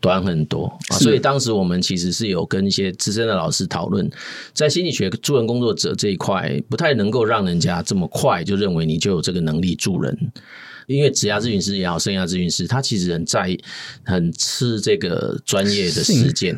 [0.00, 0.72] 短很多。
[0.92, 2.13] 所以当时我们其实。
[2.14, 4.08] 是有跟一些资深的老师讨论，
[4.52, 10.16] 在心理学助人工作者这一块，不太能够让人家这么快就认为你就有这个能力助人，
[10.86, 13.60] 因为职涯咨询师也好，生涯咨询师，他其实很在意
[14.04, 16.56] 很吃这个专业的实践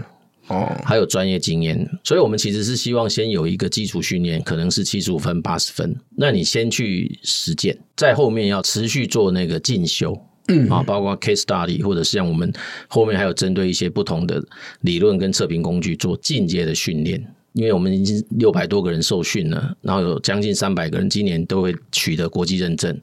[0.49, 10.17] 哦，还有专业经验，所以我们其实是希望先有一个基础训练，可能是七十五分、八十分，那你先去实践，在后面要持续做那个进修。
[10.49, 12.53] 嗯啊，包括 case study，或者是像我们
[12.89, 14.43] 后面还有针对一些不同的
[14.83, 17.21] 理论跟测评工具做进阶的训练，
[17.53, 22.97] 因为我们已经六百多个人受训了，然后有将近三百个人今年都会取得国际认证。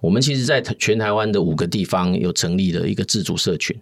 [0.00, 3.74] 我们其实在全台湾的五个地方有成立了一个自主社群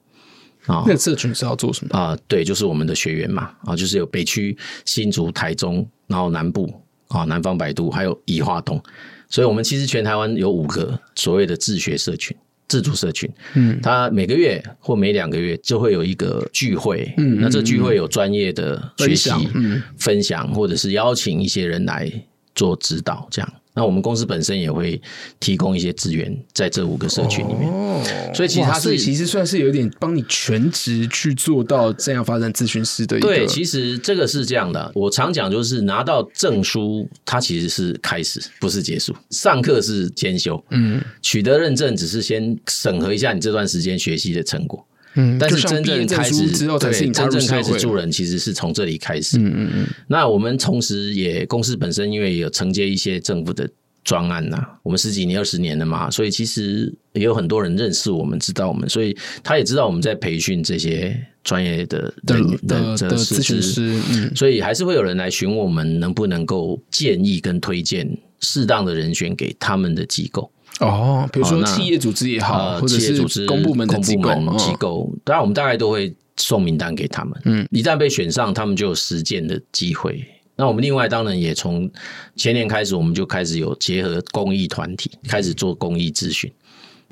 [0.66, 2.16] 啊，那个社群是要做什么啊？
[2.28, 6.72] 对，就是我们的学员嘛啊，就是有北区、新竹、台中，然后南部
[7.08, 8.80] 啊，南方百度，还有宜化东，
[9.28, 12.34] 所以我们其实全台湾有五个所谓的自学社群。
[12.72, 22.10] 自主社群，嗯，他每个月或每两个月就会有一个聚会，嗯，那这聚会有专业的学习、嗯、分享，或者是邀请一些人来
[22.54, 23.52] 做指导，这样。
[23.74, 25.00] 那我们公司本身也会
[25.40, 28.02] 提供一些资源在这五个社群里面，哦，
[28.34, 33.28] 所以其实它是其实算是有点帮你全职去做到这样发展咨询师的一个。
[33.28, 39.14] 对，其实这个是这样的，我常讲就是拿到证书，它其实是开始，不是结束。
[39.30, 44.86] 上课是兼修，嗯，取得认证只是先审核一下你这段时间学习的成果。
[45.14, 49.38] 嗯，但是真正开始之后，对，真正开始助人，其实是从这里开始。
[49.38, 49.86] 嗯嗯嗯。
[50.08, 53.68] 那我们同时也公司本身因为有承接一些政府的
[54.04, 64.00] 专案呐，我们十几年、二十年了嘛，所以其实也有很多人认识我们，知道我们，所以他也知道我们在培训这些专业的的的的咨询师。
[64.12, 68.08] 嗯，所以还是会有人来询问我们能不能够建议跟推荐
[68.40, 70.50] 适当的人选给他们的机构。
[70.86, 77.40] 哦，比如说企业组织也好，呃、或者是公部门的机构，公部门机构，当然我们大概都会送名单给他们。
[77.44, 80.24] 嗯，一旦被选上，他们就有实践的机会。
[80.54, 81.90] 那我们另外当然也从
[82.36, 86.52] 前年开始，我们就开始有结合公益团体，开始做公益咨询。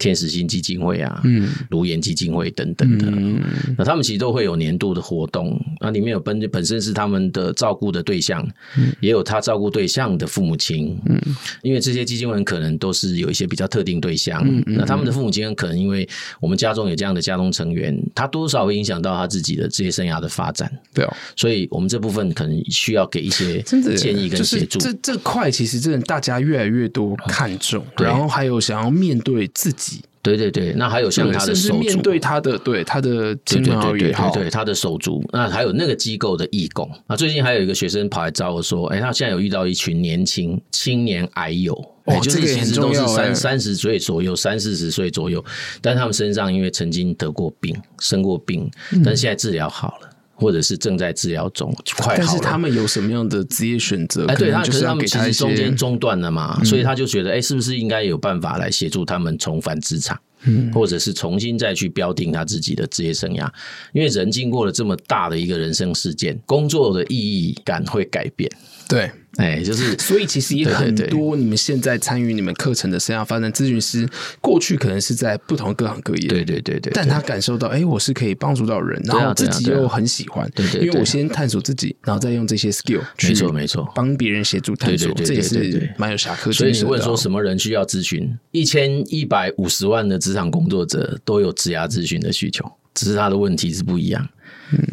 [0.01, 3.39] 天使星基金会啊，嗯，颅颜基金会等等的，嗯，
[3.77, 8.43] 那他们其实都会有年度的活动，那里面有本本身是他们的照顾的对象，
[8.79, 11.21] 嗯，也有他照顾对象的父母亲，嗯，
[11.63, 16.09] 因为这些基金会可能都是有一些比较特定对象，嗯，那他们的父母亲可能因为
[16.41, 23.61] 我们家中有这样的家中成员，他多少会影响到他自己的职业生涯的发展，对哦，所以我们这部分可能需要给一些
[23.97, 24.79] 建议跟协助。
[24.79, 29.90] 这这块其实真的大家越来越多看重，对，然后还有想要面对自己。
[30.23, 36.91] 对对对，那还有像他的手足，面对他的对他的亲朋好友也好，对他的手足，那还有那个机构的义工。
[37.07, 41.73] 那最近还有一个学生跑来找我说，哎，他现在有遇到一群年轻青年癌友，
[42.05, 45.43] 哦，就是其实都是三三十岁左右，三四十岁左右，
[45.81, 48.71] 但他们身上因为曾经得过病，生过病，
[49.03, 50.10] 但现在治疗好了。
[50.41, 52.15] 或者是正在治疗中，快好。
[52.17, 54.25] 但是他们有什么样的职业选择？
[54.27, 63.47] 哎，对，他可是他们其实中间中断了嘛，嗯，所以他就觉得，哎，是不是应该有办法来协助他们重返职场，嗯，或者是重新再去标定他自己的职业生涯？
[63.93, 68.51] 因为人经过了这么大的一个人生事件，工作的意义感会改变。
[68.89, 69.11] 对。
[69.37, 74.09] 哎，就是 所以其实也很多你们现在参与你们课程的生涯发展咨询师，
[74.41, 86.51] 过去可能是在不同各行各业，对对对对，但他感受到，哎，我是可以帮助到人，然后自己又很喜欢，对对，因为我先探索自己，然后再用这些 skill，没错没错，帮别人协助探索，这也是蛮有侠客。
[86.51, 88.37] 所以你问说什么人需要咨询？
[88.51, 92.65] 一千一百五十万的职场工作者都有职涯咨询的需求，
[92.95, 94.29] 只是他的问题是不一样。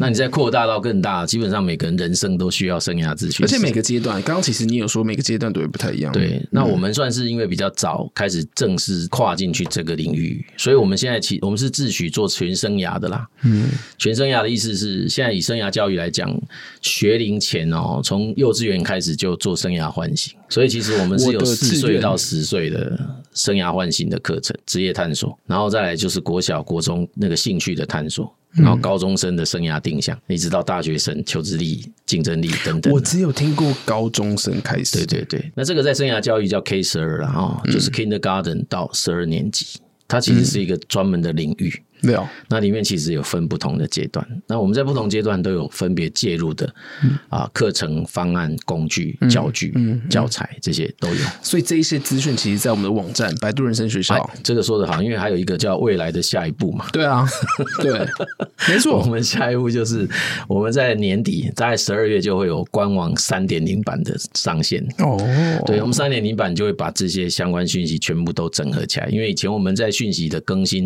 [0.00, 6.12] 那你再扩大到更大，基本上每个人人生都需要生涯咨询，而且每个阶段，刚刚其实你有说每个阶段都会不太一样。
[6.12, 13.26] 对，那我们算是因为比较早开始正式跨进去这个领域，所以我们现在其我们是自诩做全生涯的啦。
[13.44, 16.28] 嗯，全生涯的意思是，现在以生涯教育来讲，
[16.82, 22.98] 学龄前哦，从幼稚园开始就做生涯唤醒，所以其实我们是有四岁到十岁的
[23.34, 28.32] 生涯唤醒的课程、职业探索，然后再来就是国小、国中那个兴趣的探索。
[28.52, 32.90] 然后高中生的生涯定向，一直到大学生求职力、竞争力等等。
[32.90, 34.96] 我只有听过高中生开始。
[34.96, 39.66] 对对对，那这个在生涯教育叫 K 十二了哈，就是 Kindergarten 到十二年级，
[40.08, 41.70] 它其实是一个专门的领域。
[41.70, 44.26] 没有，那里面其实有分不同的阶段。
[44.46, 46.72] 那我们在不同阶段都有分别介入的、
[47.02, 51.20] 嗯、啊课程方案、工具、教具、嗯嗯、教材这些都有。
[51.42, 56.86] 所以这一些资讯，其实，在我们的网站“百度人生学校”，哎、这个说的好，因为还有一个叫“未来的下一步”嘛。
[56.92, 57.26] 对啊，
[57.82, 58.06] 对，
[58.72, 59.00] 没错。
[59.00, 60.08] 我们下一步就是
[60.46, 64.86] 我们在年底，大概十二月就会有官网三点零版的上线。
[64.98, 65.18] 哦，
[65.66, 69.08] 对，我们三点零版就会把这些相关讯息全部都整合起来。
[69.08, 70.84] 因为以前我们在讯息的更新，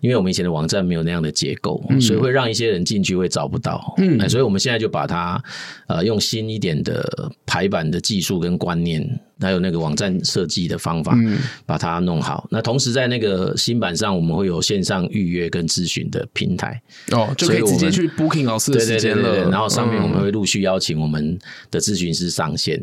[0.00, 0.51] 因为我们以前的。
[0.52, 3.94] 网站没有那样的结构，嗯、所以会让一些人进去会找不到。
[3.98, 5.42] 嗯，所以我们现在就把它
[5.88, 9.04] 呃用新一点的排版的技术跟观念，
[9.40, 12.46] 还有那个网站设计的方法，嗯，把它弄好。
[12.50, 16.80] 那同时在那个新版上，我们会有线上预约跟咨询的平台
[17.10, 19.48] 哦，就可以直接去 booking 老师的时间了。
[19.50, 21.38] 然后上面我们会陆续邀请我们
[21.70, 22.80] 的咨询师上线。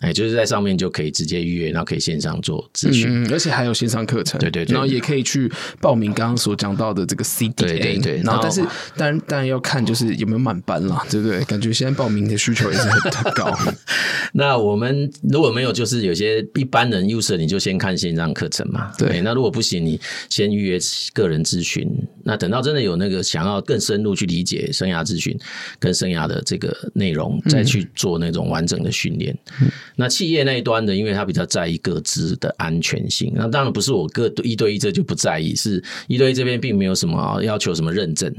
[0.00, 8.62] 哎，就是在上面就可以直接预约，然后可以线上做咨询，嗯，而且还有线上课程，对对对，然后也可以去报名刚刚所讲到的这个 CDA，对对对，然后但是
[8.96, 11.44] 当然当然要看就是有没有满班啦，对不对？
[11.44, 13.54] 感觉现在报名的需求也是很高。
[14.32, 19.20] 那我们如果没有，就是有些一般人 user，你就先看线上课程嘛，对。
[19.20, 20.78] 那如果不行，你先预约
[21.12, 21.86] 个人咨询。
[22.22, 25.36] 那等到真的有那个想要更深入去理解生涯咨询
[25.78, 29.36] 跟生涯的这个内容，再去做那种完整的训练。
[29.60, 33.32] 嗯那企业那一端的，因为他比较在意各自的安全性。
[33.34, 38.34] 那当然不是我个一对一这就不在意，是一对一这边并没有什么要求什么认证，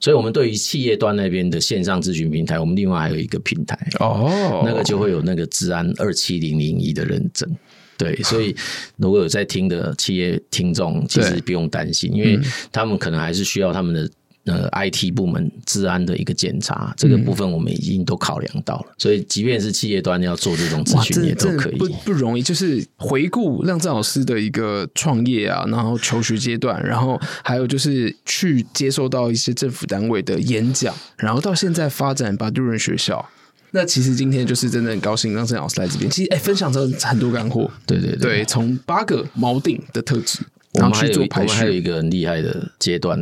[0.00, 7.48] 所以我们对于企业端那边的线上咨询平台，我们另外还有一个平台哦，那个就会有那个治安二七零零一的认证。
[7.96, 8.54] 对，所以
[8.96, 12.38] 如果有在听的企业听众，其实不用担心，因为
[12.72, 14.10] 他们可能还是需要他们的。
[14.44, 21.76] 呃，IT 部门治安的一个检查，这个部分我们已经都考量到了，嗯、所以即便是企业端要做这种咨询，也都可以。
[21.76, 33.28] 不不容易，就是回顾让正老师的一个创业啊，然后求学阶段，然后还有就是去接受到一些政府单位的演讲，然后到现在发展巴杜人学校。
[33.72, 37.70] 那其实今天就是真的很高兴让郑老师来这边，其实哎、欸，分享了很多干货。
[37.86, 40.40] 对对对，对，从八个锚定的特质。
[40.74, 43.18] 我们还有我们还有一个很厉害的阶段，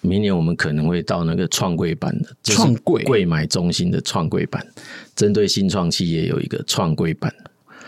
[0.00, 4.64] 明年我们可能会到那个创柜版的创柜柜买中心的创柜版，
[5.16, 7.34] 针对新创企业有一个创柜版，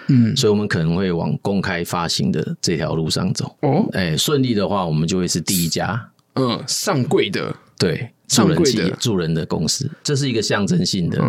[0.08, 3.56] 嗯，所以我们可能会往公开发行的这条路上走。
[3.60, 11.22] 哦，哎，顺利的话，我们就会是第一家，嗯，上柜的，对，助人企业助人的公司，这是一个象征性的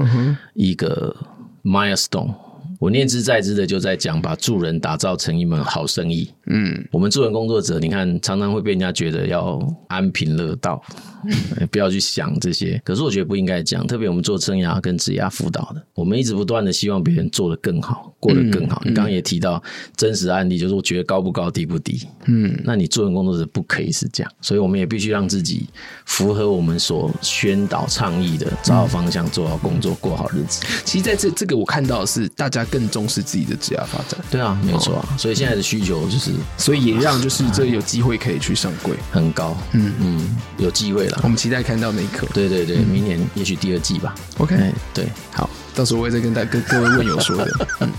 [0.56, 1.16] 一个
[1.64, 2.34] milestone。
[2.80, 6.32] 我念兹在兹的就在讲，把助人打造成一门好生意。
[6.50, 10.82] 嗯，我们助人工作者，你看常常会被人家觉得要安贫乐道，
[11.72, 12.82] 不要去想这些。
[12.86, 18.82] 可是我觉得不应该讲，特别我们做生涯跟职涯辅导的，我们一直不断的希望别人做得更好，过得更好。
[18.86, 19.62] 嗯、你刚刚也提到
[19.96, 22.08] 真实案例，就是我觉得高不高，低不低。
[22.26, 25.68] 嗯，那你助人工作者不可以是这样，所以我们也必须让自己
[26.06, 30.66] 符合我们所宣导倡议的，找好方向，做好工作，过好日子。
[30.86, 32.64] 其实在这这个我看到的是大家。
[32.70, 39.94] 更重视自己的职业发展，对啊，没错啊，所以现在的需求就是，所以也让就是这有机会可以去上柜，很高，嗯。
[40.00, 44.56] 嗯，有机会了，我们期待看到那一刻，对对对，明年也许第二季吧，OK，
[44.94, 47.68] 对，好，到时候我也再跟大跟各位问友说的，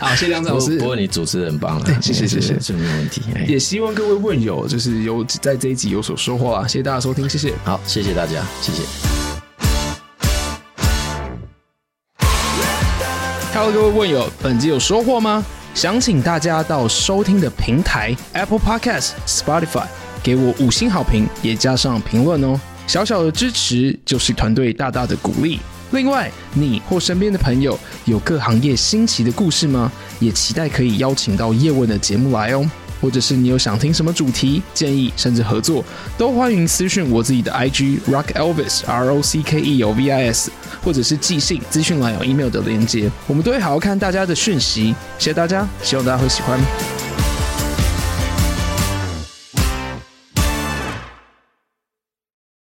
[0.00, 8.82] 好，谢谢梁老师，不过你主持人很棒， 谢谢谢谢，这没问题，也希望各位问友就是有在这一集有所收获啊，谢谢大家收听，谢谢，好，谢谢大家，谢谢。
[13.52, 15.44] Hello，各位问友，本集有收获吗？
[15.74, 19.84] 想请大家到收听的平台 Apple Podcast、Spotify
[20.22, 22.58] 给我五星好评，也加上评论哦。
[22.86, 25.58] 小小的支持就是团队大大的鼓励。
[25.90, 29.90] 另外，你或身边的朋友有各行业新奇的故事吗？
[30.20, 32.70] 也期待可以邀请到叶问的节目来哦。
[33.04, 35.84] 或者是你有想听什么主题建议，甚至合作，
[36.16, 40.50] 都欢迎私讯我自己的 IG Rock Elvis R O C K E O V I S，
[40.82, 44.94] 或者是寄信资讯栏有 email 的连接，我们都会好好看大家的讯息。
[45.18, 47.03] 谢谢大家，希望大家会喜欢。